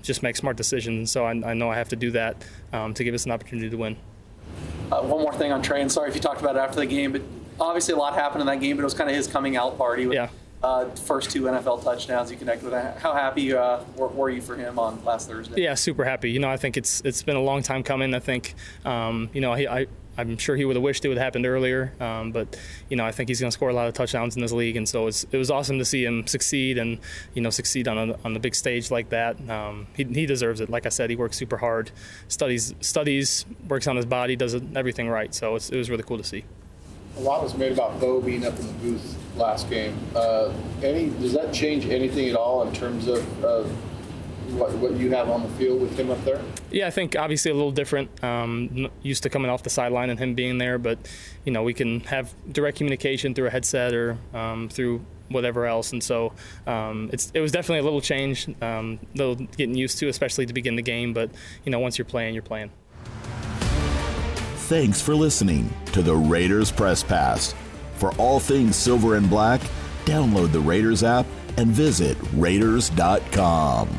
just 0.03 0.23
make 0.23 0.37
smart 0.37 0.55
decisions. 0.55 1.11
So 1.11 1.25
I, 1.25 1.31
I, 1.31 1.53
know 1.53 1.69
I 1.69 1.75
have 1.75 1.89
to 1.89 1.97
do 1.97 2.11
that 2.11 2.45
to 2.71 3.03
give 3.03 3.13
us 3.13 3.25
an 3.25 3.31
opportunity 3.31 3.69
to 3.69 3.77
win. 3.77 3.97
Uh, 4.91 5.01
one 5.01 5.21
more 5.21 5.33
thing 5.33 5.51
on 5.51 5.61
Tre, 5.61 5.81
and 5.81 5.91
sorry 5.91 6.09
if 6.09 6.15
you 6.15 6.21
talked 6.21 6.41
about 6.41 6.55
it 6.55 6.59
after 6.59 6.79
the 6.79 6.85
game, 6.85 7.11
but 7.11 7.21
obviously 7.59 7.93
a 7.93 7.97
lot 7.97 8.13
happened 8.13 8.41
in 8.41 8.47
that 8.47 8.59
game, 8.59 8.75
but 8.75 8.81
it 8.81 8.85
was 8.85 8.93
kind 8.93 9.09
of 9.09 9.15
his 9.15 9.27
coming 9.27 9.55
out 9.55 9.77
party 9.77 10.05
with 10.05 10.15
yeah. 10.15 10.29
uh, 10.61 10.89
first 10.95 11.31
two 11.31 11.43
NFL 11.43 11.83
touchdowns 11.83 12.31
you 12.31 12.37
connected 12.37 12.65
with. 12.65 12.73
That. 12.73 12.97
How 12.97 13.13
happy 13.13 13.53
uh, 13.53 13.79
were, 13.95 14.07
were, 14.07 14.29
you 14.29 14.41
for 14.41 14.55
him 14.55 14.77
on 14.77 15.03
last 15.03 15.27
Thursday? 15.27 15.61
Yeah, 15.61 15.73
super 15.73 16.03
happy. 16.03 16.31
You 16.31 16.39
know, 16.39 16.49
I 16.49 16.57
think 16.57 16.77
it's 16.77 17.01
it's 17.01 17.23
been 17.23 17.35
a 17.35 17.41
long 17.41 17.63
time 17.63 17.83
coming. 17.83 18.13
I 18.13 18.19
think, 18.19 18.55
um, 18.85 19.29
you 19.33 19.41
know, 19.41 19.53
he, 19.53 19.67
I 19.67 19.87
I'm 20.17 20.37
sure 20.37 20.55
he 20.55 20.65
would 20.65 20.75
have 20.75 20.83
wished 20.83 21.03
it 21.05 21.07
would 21.07 21.17
have 21.17 21.23
happened 21.23 21.45
earlier, 21.45 21.93
um, 21.99 22.31
but 22.31 22.59
you 22.89 22.97
know 22.97 23.05
I 23.05 23.11
think 23.11 23.29
he's 23.29 23.39
going 23.39 23.49
to 23.49 23.53
score 23.53 23.69
a 23.69 23.73
lot 23.73 23.87
of 23.87 23.93
touchdowns 23.93 24.35
in 24.35 24.41
this 24.41 24.51
league, 24.51 24.77
and 24.77 24.87
so 24.87 25.07
it 25.07 25.33
was 25.33 25.49
awesome 25.49 25.79
to 25.79 25.85
see 25.85 26.05
him 26.05 26.27
succeed 26.27 26.77
and 26.77 26.99
you 27.33 27.41
know 27.41 27.49
succeed 27.49 27.87
on 27.87 27.97
a, 27.97 28.17
on 28.23 28.33
the 28.33 28.39
big 28.39 28.55
stage 28.55 28.91
like 28.91 29.09
that. 29.09 29.37
Um, 29.49 29.87
he, 29.95 30.03
he 30.03 30.25
deserves 30.25 30.59
it. 30.59 30.69
Like 30.69 30.85
I 30.85 30.89
said, 30.89 31.09
he 31.09 31.15
works 31.15 31.37
super 31.37 31.57
hard, 31.57 31.91
studies 32.27 32.75
studies, 32.81 33.45
works 33.67 33.87
on 33.87 33.95
his 33.95 34.05
body, 34.05 34.35
does 34.35 34.55
everything 34.75 35.09
right. 35.09 35.33
So 35.33 35.55
it 35.55 35.71
was 35.71 35.89
really 35.89 36.03
cool 36.03 36.17
to 36.17 36.23
see. 36.23 36.45
A 37.17 37.19
lot 37.19 37.43
was 37.43 37.55
made 37.55 37.71
about 37.71 37.99
Bo 37.99 38.21
being 38.21 38.45
up 38.45 38.57
in 38.59 38.67
the 38.67 38.73
booth 38.73 39.17
last 39.35 39.69
game. 39.69 39.97
Uh, 40.15 40.51
any 40.81 41.09
does 41.09 41.33
that 41.33 41.53
change 41.53 41.85
anything 41.85 42.29
at 42.29 42.35
all 42.35 42.67
in 42.67 42.73
terms 42.73 43.07
of? 43.07 43.43
Uh, 43.43 43.63
what, 44.53 44.71
what 44.73 44.93
you 44.93 45.11
have 45.11 45.29
on 45.29 45.43
the 45.43 45.49
field 45.49 45.81
with 45.81 45.97
him 45.97 46.09
up 46.09 46.23
there? 46.23 46.41
Yeah, 46.71 46.87
I 46.87 46.91
think 46.91 47.15
obviously 47.15 47.51
a 47.51 47.53
little 47.53 47.71
different. 47.71 48.23
Um, 48.23 48.89
used 49.01 49.23
to 49.23 49.29
coming 49.29 49.49
off 49.49 49.63
the 49.63 49.69
sideline 49.69 50.09
and 50.09 50.19
him 50.19 50.33
being 50.33 50.57
there, 50.57 50.77
but 50.77 50.97
you 51.45 51.51
know 51.51 51.63
we 51.63 51.73
can 51.73 52.01
have 52.01 52.33
direct 52.51 52.77
communication 52.77 53.33
through 53.33 53.47
a 53.47 53.49
headset 53.49 53.93
or 53.93 54.17
um, 54.33 54.69
through 54.69 55.05
whatever 55.29 55.65
else, 55.65 55.91
and 55.91 56.03
so 56.03 56.33
um, 56.67 57.09
it's 57.11 57.31
it 57.33 57.39
was 57.39 57.51
definitely 57.51 57.79
a 57.79 57.83
little 57.83 58.01
change, 58.01 58.47
um, 58.61 58.99
little 59.15 59.35
getting 59.35 59.75
used 59.75 59.97
to, 59.99 60.07
especially 60.07 60.45
to 60.45 60.53
begin 60.53 60.75
the 60.75 60.81
game. 60.81 61.13
But 61.13 61.31
you 61.65 61.71
know 61.71 61.79
once 61.79 61.97
you're 61.97 62.05
playing, 62.05 62.33
you're 62.33 62.43
playing. 62.43 62.71
Thanks 64.67 65.01
for 65.01 65.13
listening 65.13 65.69
to 65.87 66.01
the 66.01 66.15
Raiders 66.15 66.71
Press 66.71 67.03
Pass. 67.03 67.53
For 67.95 68.13
all 68.15 68.39
things 68.39 68.75
silver 68.75 69.15
and 69.15 69.29
black, 69.29 69.61
download 70.05 70.51
the 70.51 70.59
Raiders 70.59 71.03
app 71.03 71.25
and 71.57 71.67
visit 71.67 72.17
Raiders.com. 72.33 73.89